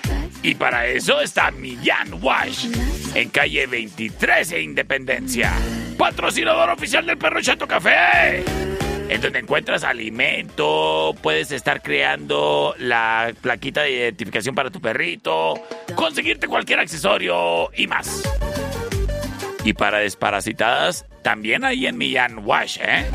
Y 0.44 0.56
para 0.56 0.88
eso 0.88 1.20
está 1.20 1.52
Millán 1.52 2.24
Wash, 2.24 2.68
en 3.16 3.30
calle 3.30 3.68
23 3.68 4.52
e 4.54 4.62
Independencia. 4.62 5.52
Patrocinador 5.98 6.70
oficial 6.70 7.06
del 7.06 7.18
Perro 7.18 7.42
Chato 7.42 7.68
Café. 7.68 8.44
En 9.10 9.22
donde 9.22 9.40
encuentras 9.40 9.84
alimento, 9.84 11.16
puedes 11.22 11.52
estar 11.52 11.82
creando 11.82 12.76
la 12.78 13.34
plaquita 13.42 13.82
de 13.82 13.92
identificación 13.92 14.54
para 14.54 14.70
tu 14.70 14.80
perrito, 14.82 15.56
conseguirte 15.96 16.48
cualquier 16.48 16.80
accesorio 16.82 17.72
y 17.76 17.88
más. 17.88 18.22
Y 19.64 19.74
para 19.74 20.00
desparasitadas, 20.00 21.06
también 21.24 21.66
ahí 21.66 21.88
en 21.88 21.98
Millán 21.98 22.46
Wash, 22.46 22.78
¿eh? 22.82 23.06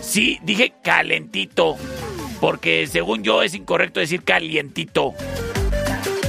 Sí, 0.00 0.38
dije 0.42 0.74
calentito, 0.84 1.76
porque 2.40 2.86
según 2.86 3.22
yo 3.24 3.42
es 3.42 3.54
incorrecto 3.54 3.98
decir 3.98 4.24
calientito. 4.24 5.14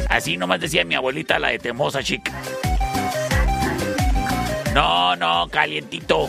Así 0.10 0.38
nomás 0.38 0.62
decía 0.62 0.86
mi 0.86 0.96
abuelita, 0.96 1.38
la 1.38 1.50
de 1.50 1.60
Temosa 1.60 2.02
Chica. 2.02 2.32
No, 4.74 5.16
no, 5.16 5.48
calientito. 5.50 6.28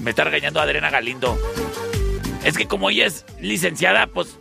Me 0.00 0.10
está 0.10 0.24
regañando 0.24 0.60
Adriana 0.60 0.90
Galindo. 0.90 1.38
Es 2.44 2.56
que 2.56 2.66
como 2.66 2.90
ella 2.90 3.06
es 3.06 3.24
licenciada, 3.40 4.06
pues... 4.06 4.38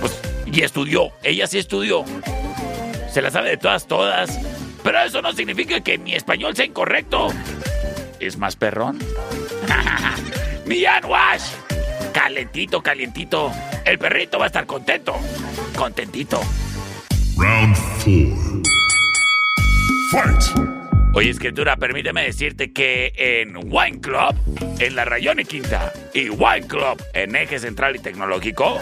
Pues, 0.00 0.20
y 0.46 0.62
estudió. 0.62 1.10
Ella 1.22 1.46
sí 1.46 1.58
estudió. 1.58 2.04
Se 3.10 3.20
la 3.20 3.30
sabe 3.30 3.50
de 3.50 3.56
todas, 3.56 3.86
todas. 3.86 4.38
Pero 4.82 5.00
eso 5.00 5.20
no 5.20 5.32
significa 5.32 5.80
que 5.80 5.98
mi 5.98 6.14
español 6.14 6.56
sea 6.56 6.64
incorrecto. 6.64 7.28
Es 8.20 8.36
más 8.36 8.56
perrón. 8.56 8.98
Millán 10.66 11.04
Wash. 11.04 11.42
Calentito, 12.12 12.82
calientito. 12.82 13.50
El 13.84 13.98
perrito 13.98 14.38
va 14.38 14.44
a 14.44 14.46
estar 14.46 14.64
contento. 14.64 15.16
Contentito. 15.76 16.40
Round 17.36 17.76
4. 18.04 18.62
Fight! 20.12 20.71
Oye, 21.14 21.28
escritura, 21.28 21.76
permíteme 21.76 22.24
decirte 22.24 22.72
que 22.72 23.12
en 23.16 23.56
Wine 23.70 24.00
Club, 24.00 24.34
en 24.78 24.96
la 24.96 25.04
Rayón 25.04 25.40
y 25.40 25.44
Quinta, 25.44 25.92
y 26.14 26.30
Wine 26.30 26.66
Club 26.66 27.02
en 27.12 27.36
Eje 27.36 27.58
Central 27.58 27.96
y 27.96 27.98
Tecnológico, 27.98 28.80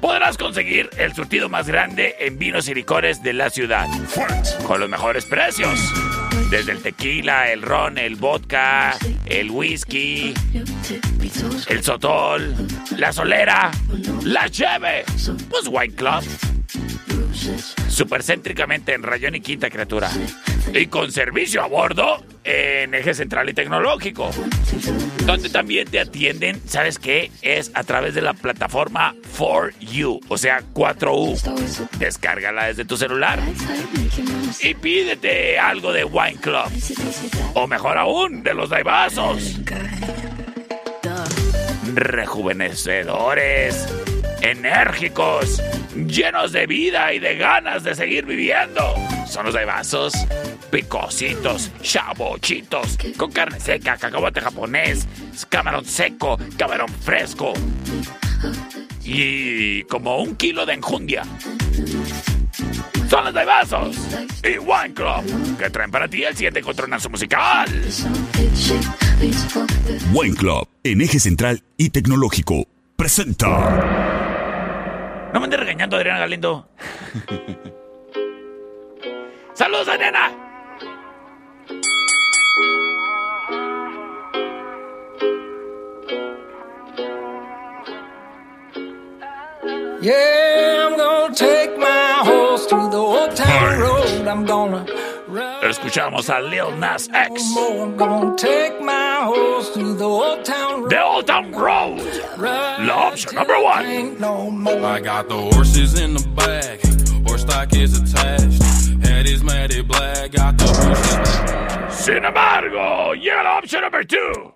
podrás 0.00 0.38
conseguir 0.38 0.88
el 0.96 1.14
surtido 1.14 1.50
más 1.50 1.68
grande 1.68 2.16
en 2.20 2.38
vinos 2.38 2.68
y 2.68 2.74
licores 2.74 3.22
de 3.22 3.34
la 3.34 3.50
ciudad. 3.50 3.86
Con 4.66 4.80
los 4.80 4.88
mejores 4.88 5.26
precios. 5.26 5.78
Desde 6.50 6.72
el 6.72 6.80
tequila, 6.80 7.52
el 7.52 7.60
ron, 7.60 7.98
el 7.98 8.16
vodka, 8.16 8.96
el 9.26 9.50
whisky, 9.50 10.32
el 11.68 11.82
sotol, 11.82 12.54
la 12.96 13.12
solera, 13.12 13.70
la 14.24 14.48
cheve. 14.48 15.04
Pues 15.50 15.68
Wine 15.68 15.94
Club. 15.94 16.24
Supercéntricamente 17.88 18.94
en 18.94 19.02
Rayón 19.02 19.34
y 19.34 19.40
Quinta, 19.40 19.70
criatura. 19.70 20.10
Y 20.72 20.86
con 20.86 21.10
servicio 21.12 21.62
a 21.62 21.66
bordo 21.66 22.24
en 22.44 22.94
Eje 22.94 23.14
Central 23.14 23.48
y 23.48 23.54
Tecnológico. 23.54 24.30
Donde 25.24 25.50
también 25.50 25.88
te 25.88 26.00
atienden, 26.00 26.60
¿sabes 26.66 26.98
qué? 26.98 27.30
Es 27.42 27.70
a 27.74 27.84
través 27.84 28.14
de 28.14 28.22
la 28.22 28.34
plataforma 28.34 29.14
4U, 29.38 30.20
o 30.28 30.38
sea, 30.38 30.62
4U. 30.74 31.88
Descárgala 31.98 32.66
desde 32.66 32.84
tu 32.84 32.96
celular. 32.96 33.40
Y 34.62 34.74
pídete 34.74 35.58
algo 35.58 35.92
de 35.92 36.04
Wine 36.04 36.38
Club. 36.40 36.70
O 37.54 37.66
mejor 37.66 37.98
aún, 37.98 38.42
de 38.42 38.54
los 38.54 38.70
daibazos. 38.70 39.60
Rejuvenecedores, 41.94 43.86
enérgicos, 44.40 45.62
llenos 45.94 46.52
de 46.52 46.66
vida 46.66 47.12
y 47.12 47.18
de 47.18 47.36
ganas 47.36 47.84
de 47.84 47.94
seguir 47.94 48.26
viviendo. 48.26 48.94
Son 49.26 49.44
los 49.44 49.54
daibazos, 49.54 50.12
picositos, 50.70 51.70
chabochitos, 51.82 52.98
con 53.16 53.30
carne 53.32 53.60
seca, 53.60 53.96
cacahuate 53.96 54.40
japonés, 54.40 55.06
camarón 55.48 55.84
seco, 55.84 56.38
camarón 56.56 56.88
fresco. 56.88 57.52
Y 59.04 59.82
como 59.84 60.18
un 60.18 60.36
kilo 60.36 60.66
de 60.66 60.74
enjundia. 60.74 61.22
Son 63.08 63.24
los 63.24 63.32
daibazos 63.32 63.96
y 64.42 64.58
Wine 64.58 64.94
Club, 64.94 65.56
que 65.58 65.70
traen 65.70 65.90
para 65.90 66.08
ti 66.08 66.24
el 66.24 66.36
siguiente 66.36 66.60
encontronazo 66.60 67.08
musical. 67.08 67.68
Wine 70.12 70.36
Club 70.36 70.68
en 70.84 71.00
Eje 71.00 71.18
Central 71.18 71.62
y 71.78 71.90
Tecnológico 71.90 72.66
presenta. 72.96 74.07
No 75.32 75.40
me 75.40 75.44
andes 75.44 75.60
regañando, 75.60 75.96
Adriana 75.96 76.20
Galindo. 76.20 76.68
¡Saludos, 79.52 79.88
Adriana! 79.88 80.32
Yeah, 90.00 90.86
I'm 90.86 90.96
gonna 90.96 91.34
take 91.34 91.76
my 91.76 92.22
horse 92.22 92.66
through 92.66 92.88
the 92.90 92.96
old 92.96 93.34
town 93.34 93.80
road. 93.80 94.28
I'm 94.28 94.46
gonna 94.46 94.86
Escuchamos 95.62 96.30
a 96.30 96.40
Lil 96.40 96.74
Nas 96.78 97.08
X. 97.12 97.54
more. 97.54 97.82
I'm 97.82 97.96
gonna 97.96 98.36
take 98.36 98.80
my 98.80 99.20
horse 99.24 99.70
to 99.74 99.94
the 99.94 100.04
old 100.04 100.42
town 100.44 100.82
road. 100.82 100.90
The 100.90 101.02
Old 101.02 101.26
Town 101.26 101.52
Road. 101.52 102.00
La 102.38 103.08
option 103.08 103.34
number 103.34 103.60
one. 103.62 104.18
No 104.18 104.50
more. 104.50 104.82
I 104.86 105.00
got 105.00 105.28
the 105.28 105.36
horses 105.36 106.00
in 106.00 106.14
the 106.14 106.26
back, 106.28 106.80
horse 107.28 107.42
stock 107.42 107.74
is 107.74 108.00
attached. 108.00 108.62
Head 109.04 109.26
is 109.26 109.44
matted 109.44 109.86
black, 109.86 110.32
got 110.32 110.56
the 110.56 110.64
bushes. 110.64 111.94
Sin 111.94 112.24
embargo, 112.24 113.12
llega 113.14 113.42
la 113.44 113.58
option 113.58 113.82
number 113.82 114.04
two. 114.04 114.54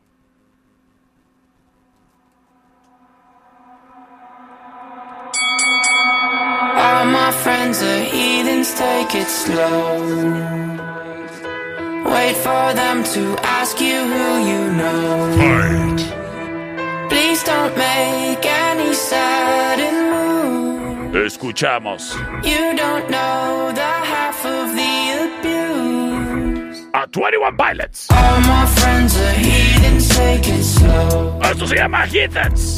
All 6.74 7.04
my 7.04 7.30
friends 7.42 7.82
are 7.82 8.04
take 8.70 9.14
it 9.14 9.28
slow. 9.28 9.98
Wait 12.14 12.36
for 12.36 12.72
them 12.74 13.02
to 13.04 13.36
ask 13.42 13.80
you 13.80 13.98
who 14.12 14.26
you 14.50 14.72
know. 14.72 15.98
Please 17.08 17.42
don't 17.44 17.76
make 17.76 18.44
any 18.44 18.94
sudden 18.94 19.94
moves. 20.12 21.36
Escuchamos 21.36 22.14
You 22.44 22.74
don't 22.76 23.10
know 23.10 23.72
the 23.74 23.92
half 24.12 24.44
of 24.46 24.74
the 24.74 24.94
abuse. 25.24 26.86
a 26.94 27.06
21 27.06 27.56
Pilots. 27.56 28.08
All 28.10 28.40
my 28.40 28.66
friends 28.66 29.16
are 29.16 29.32
heathens, 29.34 30.08
take 30.08 30.48
it 30.48 30.62
slow. 30.64 31.38
Esto 31.42 31.66
se 31.66 31.76
llama 31.76 32.06
Heathens. 32.06 32.76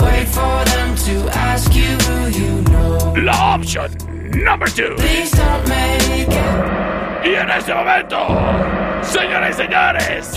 Wait 0.00 0.28
for 0.28 0.64
them 0.72 0.94
to 0.96 1.28
ask 1.36 1.74
you 1.74 1.96
who 2.06 2.28
you 2.40 2.62
know. 2.70 3.14
La 3.24 3.54
option 3.54 3.88
number 4.34 4.68
two. 4.68 4.94
Please 4.96 5.30
don't 5.30 5.68
make 5.68 6.28
it. 6.28 7.24
Y 7.24 7.34
en 7.34 7.50
este 7.50 7.74
momento, 7.74 8.16
señoras 9.02 9.50
y 9.50 9.62
señores. 9.62 10.32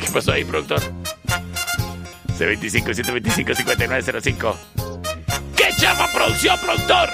¿Qué 0.00 0.06
pasó 0.12 0.32
ahí, 0.32 0.44
productor? 0.44 0.80
C25 2.38 2.94
125 2.94 3.54
5905. 3.54 4.56
¿Qué 5.56 5.72
llama 5.78 6.06
producción, 6.12 6.58
productor? 6.60 7.10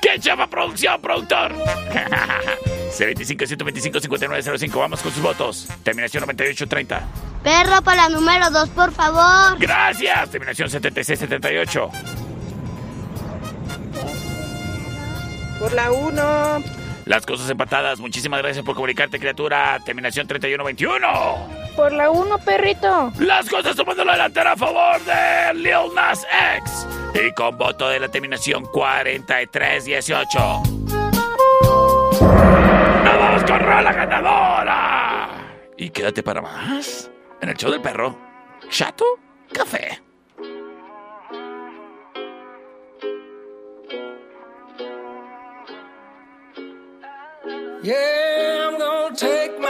¿Qué 0.00 0.18
llama 0.18 0.48
producción, 0.48 1.00
productor? 1.00 1.54
C25 2.90 3.46
125 3.46 4.00
5905. 4.00 4.78
Vamos 4.78 5.00
con 5.02 5.12
sus 5.12 5.22
votos. 5.22 5.68
Terminación 5.82 6.22
9830. 6.22 7.08
Perro 7.42 7.82
para 7.82 8.08
la 8.08 8.08
número 8.08 8.50
dos, 8.50 8.68
por 8.70 8.92
favor. 8.92 9.58
Gracias. 9.58 10.30
Terminación 10.30 10.70
7678. 10.70 11.90
Por 15.58 15.72
la 15.72 15.92
1. 15.92 16.64
Las 17.04 17.26
cosas 17.26 17.50
empatadas. 17.50 18.00
Muchísimas 18.00 18.40
gracias 18.40 18.64
por 18.64 18.74
comunicarte, 18.74 19.18
criatura. 19.18 19.78
Terminación 19.84 20.26
3121. 20.26 21.59
Por 21.76 21.92
la 21.92 22.10
1, 22.10 22.38
perrito. 22.38 23.12
Las 23.18 23.48
cosas 23.48 23.74
tomando 23.76 24.04
la 24.04 24.12
delantera 24.12 24.52
a 24.52 24.56
favor 24.56 25.00
de 25.04 25.54
Lil 25.54 25.94
Nas 25.94 26.26
X. 26.58 26.86
Y 27.14 27.32
con 27.32 27.56
voto 27.56 27.88
de 27.88 28.00
la 28.00 28.08
terminación 28.08 28.64
4318. 28.66 30.38
¡Nos 33.04 33.18
vamos 33.18 33.44
con 33.44 33.60
Rola 33.60 33.92
ganadora! 33.92 35.28
Y 35.76 35.90
quédate 35.90 36.22
para 36.22 36.42
más. 36.42 37.10
En 37.40 37.48
el 37.48 37.56
show 37.56 37.70
del 37.70 37.80
perro. 37.80 38.16
Chato 38.68 39.04
Café. 39.52 40.00
Yeah, 47.82 48.68
I'm 48.68 48.78
gonna 48.78 49.16
take 49.16 49.58
my 49.58 49.69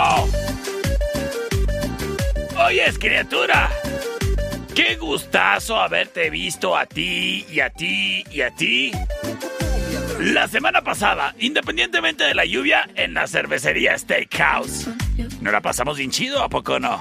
Oyes, 2.59 2.99
criatura. 2.99 3.71
Qué 4.75 4.97
gustazo 4.97 5.81
haberte 5.81 6.29
visto 6.29 6.77
a 6.77 6.87
ti 6.87 7.47
y 7.51 7.61
a 7.61 7.71
ti 7.71 8.25
y 8.31 8.41
a 8.41 8.51
ti. 8.51 8.91
La 10.19 10.49
semana 10.49 10.83
pasada, 10.83 11.35
independientemente 11.39 12.25
de 12.25 12.35
la 12.35 12.45
lluvia, 12.45 12.89
en 12.95 13.15
la 13.15 13.27
cervecería 13.27 13.97
Steakhouse. 13.97 14.89
¿No 15.41 15.53
la 15.53 15.61
pasamos 15.61 15.99
bien 15.99 16.11
chido? 16.11 16.43
¿A 16.43 16.49
poco 16.49 16.81
no? 16.81 16.99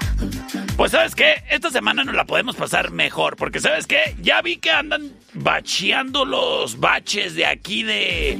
Pues 0.77 0.91
sabes 0.91 1.15
qué, 1.15 1.43
esta 1.49 1.71
semana 1.71 2.03
nos 2.03 2.15
la 2.15 2.25
podemos 2.25 2.55
pasar 2.55 2.91
mejor, 2.91 3.35
porque 3.35 3.61
sabes 3.61 3.87
qué, 3.87 4.15
ya 4.21 4.41
vi 4.41 4.57
que 4.57 4.71
andan 4.71 5.11
bacheando 5.33 6.25
los 6.25 6.79
baches 6.79 7.35
de 7.35 7.45
aquí 7.45 7.83
de 7.83 8.39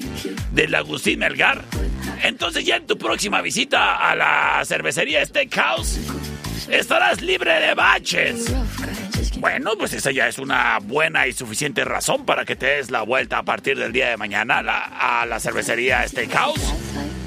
del 0.52 0.76
Agustín 0.76 1.20
Melgar. 1.20 1.64
Entonces 2.24 2.66
ya 2.66 2.78
en 2.78 2.88
tu 2.88 2.98
próxima 2.98 3.42
visita 3.42 3.96
a 3.96 4.16
la 4.16 4.62
cervecería 4.66 5.26
Steakhouse 5.26 6.00
estarás 6.70 7.22
libre 7.22 7.54
de 7.60 7.74
baches. 7.74 8.54
Bueno, 9.38 9.74
pues 9.78 9.94
esa 9.94 10.12
ya 10.12 10.28
es 10.28 10.40
una 10.40 10.80
buena 10.80 11.28
y 11.28 11.34
suficiente 11.34 11.84
razón 11.84 12.26
para 12.26 12.46
que 12.46 12.56
te 12.56 12.66
des 12.68 12.90
la 12.90 13.02
vuelta 13.02 13.40
a 13.40 13.44
partir 13.44 13.78
del 13.78 13.92
día 13.92 14.10
de 14.10 14.18
mañana 14.18 14.60
a 14.60 14.64
la, 14.64 14.80
a 15.22 15.26
la 15.26 15.40
cervecería 15.40 16.08
Steakhouse. 16.08 16.74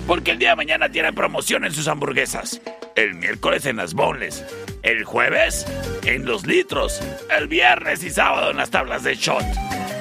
Porque 0.07 0.31
el 0.31 0.39
día 0.39 0.51
de 0.51 0.57
mañana 0.57 0.89
tiene 0.89 1.13
promoción 1.13 1.65
en 1.65 1.73
sus 1.73 1.87
hamburguesas. 1.87 2.63
El 2.97 3.15
miércoles 3.15 3.67
en 3.67 3.77
las 3.77 3.93
boneless. 3.93 4.43
El 4.83 5.05
jueves 5.05 5.67
en 6.07 6.25
los 6.25 6.47
litros. 6.47 7.01
El 7.37 7.47
viernes 7.47 8.03
y 8.03 8.11
sábado 8.11 8.51
en 8.51 8.57
las 8.57 8.71
tablas 8.71 9.03
de 9.03 9.15
shot. 9.15 9.45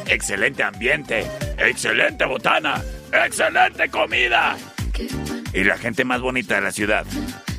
Excelente 0.07 0.63
ambiente. 0.63 1.27
Excelente 1.57 2.25
botana. 2.25 2.81
Excelente 3.11 3.89
comida. 3.89 4.55
Y 5.53 5.63
la 5.63 5.77
gente 5.77 6.05
más 6.05 6.21
bonita 6.21 6.55
de 6.55 6.61
la 6.61 6.71
ciudad. 6.71 7.05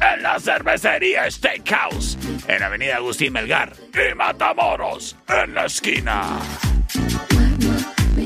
En 0.00 0.22
la 0.22 0.38
cervecería 0.38 1.30
Steakhouse. 1.30 2.16
En 2.46 2.62
Avenida 2.62 2.96
Agustín 2.96 3.32
Melgar. 3.32 3.72
Y 3.92 4.14
Matamoros. 4.14 5.16
En 5.28 5.54
la 5.54 5.66
esquina. 5.66 6.38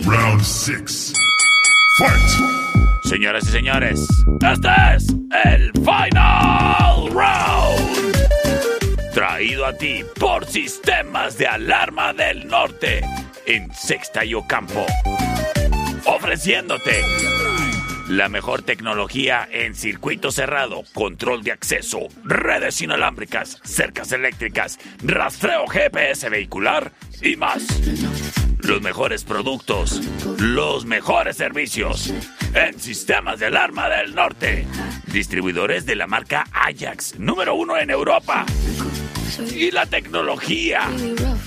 Round 0.05 0.43
6. 0.43 1.13
Fight! 1.99 2.31
Señoras 3.05 3.47
y 3.47 3.51
señores, 3.51 4.01
este 4.41 4.69
es 4.97 5.07
el 5.45 5.71
Final 5.73 7.11
Round. 7.11 9.13
Traído 9.13 9.67
a 9.67 9.75
ti 9.75 10.03
por 10.19 10.47
Sistemas 10.47 11.37
de 11.37 11.47
Alarma 11.47 12.15
del 12.15 12.49
Norte 12.49 13.03
en 13.47 13.71
Sexta 13.75 14.25
y 14.25 14.33
Ocampo. 14.33 14.87
Ofreciéndote 16.07 17.03
la 18.09 18.29
mejor 18.29 18.63
tecnología 18.63 19.49
en 19.51 19.75
circuito 19.75 20.31
cerrado, 20.31 20.83
control 20.93 21.43
de 21.43 21.53
acceso, 21.53 22.09
redes 22.25 22.81
inalámbricas, 22.81 23.61
cercas 23.65 24.13
eléctricas, 24.13 24.79
rastreo 25.03 25.67
GPS 25.67 26.29
vehicular 26.29 26.93
y 27.21 27.37
más. 27.37 27.65
Los 28.59 28.81
mejores 28.81 29.25
productos, 29.25 30.01
los 30.39 30.85
mejores 30.85 31.37
servicios 31.37 32.13
en 32.55 32.79
sistemas 32.79 33.41
de 33.41 33.47
alarma 33.47 33.89
del 33.89 34.15
norte. 34.15 34.67
Distribuidores 35.07 35.85
de 35.85 35.97
la 35.97 36.07
marca 36.07 36.47
Ajax, 36.53 37.19
número 37.19 37.55
uno 37.55 37.77
en 37.77 37.91
Europa. 37.91 38.47
Y 39.51 39.71
la 39.71 39.87
tecnología 39.87 40.89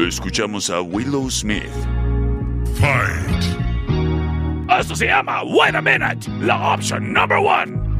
Escuchamos 0.07 0.71
a 0.71 0.81
Willow 0.81 1.29
Smith. 1.29 1.69
Fight! 2.79 3.43
Esto 4.79 4.95
se 4.95 5.05
llama 5.05 5.43
Wait 5.43 5.75
a 5.75 5.81
Minute, 5.83 6.27
la 6.39 6.73
opción 6.73 7.13
number 7.13 7.37
one. 7.37 7.90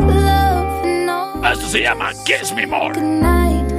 Love 0.00 0.84
and 0.84 1.10
all 1.10 1.44
Esto 1.44 1.66
se 1.68 1.82
llama 1.82 2.12
Kiss 2.24 2.52
Me 2.52 2.66
More. 2.66 2.94
night. 3.00 3.72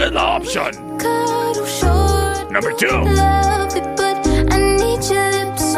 Es 0.00 0.12
la 0.12 0.36
opción 0.36 0.98
Cuddle 0.98 1.66
short. 1.66 2.50
number 2.50 2.72
two. 2.76 2.88
Love 2.88 3.74
it, 3.76 3.84
but 3.96 4.26
I 4.52 4.58
need 4.76 5.02
your 5.08 5.30
lips 5.30 5.70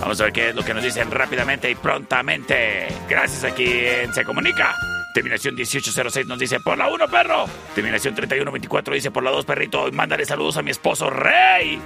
Vamos 0.00 0.20
a 0.20 0.24
ver 0.24 0.32
qué 0.32 0.48
es 0.48 0.54
lo 0.54 0.64
que 0.64 0.74
nos 0.74 0.82
dicen 0.82 1.10
rápidamente 1.10 1.70
y 1.70 1.74
prontamente. 1.74 2.88
Gracias 3.08 3.44
a 3.44 3.54
quien 3.54 4.12
se 4.12 4.24
comunica. 4.24 4.74
Terminación 5.14 5.54
1806 5.54 6.26
nos 6.26 6.38
dice 6.38 6.58
por 6.60 6.76
la 6.78 6.88
1, 6.88 7.06
perro. 7.08 7.44
Terminación 7.74 8.14
3124 8.14 8.94
dice 8.94 9.10
por 9.10 9.22
la 9.22 9.30
2, 9.30 9.44
perrito. 9.44 9.90
Mándale 9.92 10.24
saludos 10.24 10.56
a 10.56 10.62
mi 10.62 10.70
esposo, 10.70 11.10
Rey. 11.10 11.78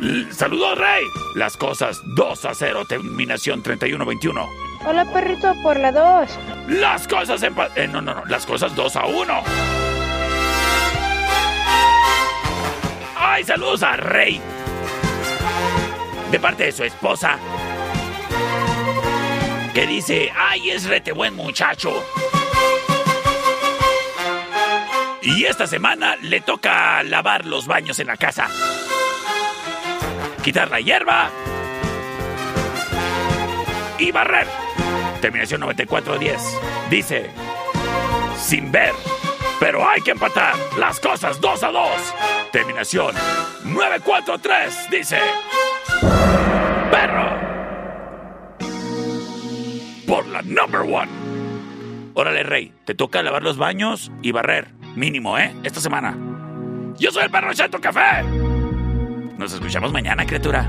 L- 0.00 0.32
Saludos, 0.32 0.78
Rey. 0.78 1.04
Las 1.34 1.56
cosas 1.56 2.00
2 2.14 2.44
a 2.44 2.54
0. 2.54 2.84
Terminación 2.88 3.62
3121. 3.62 4.67
Hola 4.86 5.04
perrito, 5.12 5.54
por 5.62 5.78
la 5.78 5.92
2. 5.92 6.30
Las 6.68 7.06
cosas 7.08 7.42
empa- 7.42 7.70
eh, 7.76 7.86
no, 7.88 8.00
no, 8.00 8.14
no. 8.14 8.24
Las 8.26 8.46
cosas 8.46 8.74
2 8.74 8.96
a 8.96 9.06
1. 9.06 9.42
¡Ay, 13.16 13.44
saludos 13.44 13.82
a 13.82 13.96
Rey! 13.96 14.40
De 16.30 16.40
parte 16.40 16.64
de 16.64 16.72
su 16.72 16.84
esposa. 16.84 17.38
Que 19.74 19.86
dice, 19.86 20.32
¡ay, 20.36 20.70
es 20.70 20.84
rete 20.88 21.12
buen 21.12 21.34
muchacho! 21.34 21.92
Y 25.22 25.44
esta 25.44 25.66
semana 25.66 26.16
le 26.16 26.40
toca 26.40 27.02
lavar 27.02 27.44
los 27.44 27.66
baños 27.66 27.98
en 27.98 28.06
la 28.06 28.16
casa. 28.16 28.48
Quitar 30.42 30.70
la 30.70 30.80
hierba. 30.80 31.30
Y 33.98 34.10
barrer 34.12 34.46
terminación 35.20 35.62
94-10. 35.62 36.38
Dice, 36.90 37.30
sin 38.36 38.70
ver, 38.70 38.92
pero 39.60 39.88
hay 39.88 40.00
que 40.00 40.12
empatar 40.12 40.54
las 40.78 41.00
cosas 41.00 41.40
2 41.40 41.62
a 41.62 41.70
2. 41.70 41.90
Terminación 42.52 43.14
943 43.64 44.90
dice, 44.90 45.18
perro. 46.90 47.48
Por 50.06 50.26
la 50.28 50.42
number 50.42 50.80
one. 50.80 51.10
Órale, 52.14 52.42
Rey, 52.42 52.72
te 52.84 52.94
toca 52.94 53.22
lavar 53.22 53.42
los 53.42 53.58
baños 53.58 54.10
y 54.22 54.32
barrer, 54.32 54.68
mínimo, 54.96 55.38
¿eh? 55.38 55.54
Esta 55.62 55.80
semana. 55.80 56.16
Yo 56.98 57.12
soy 57.12 57.24
el 57.24 57.30
perro 57.30 57.54
Chato 57.54 57.80
Café. 57.80 58.24
Nos 59.36 59.52
escuchamos 59.52 59.92
mañana, 59.92 60.26
criatura. 60.26 60.68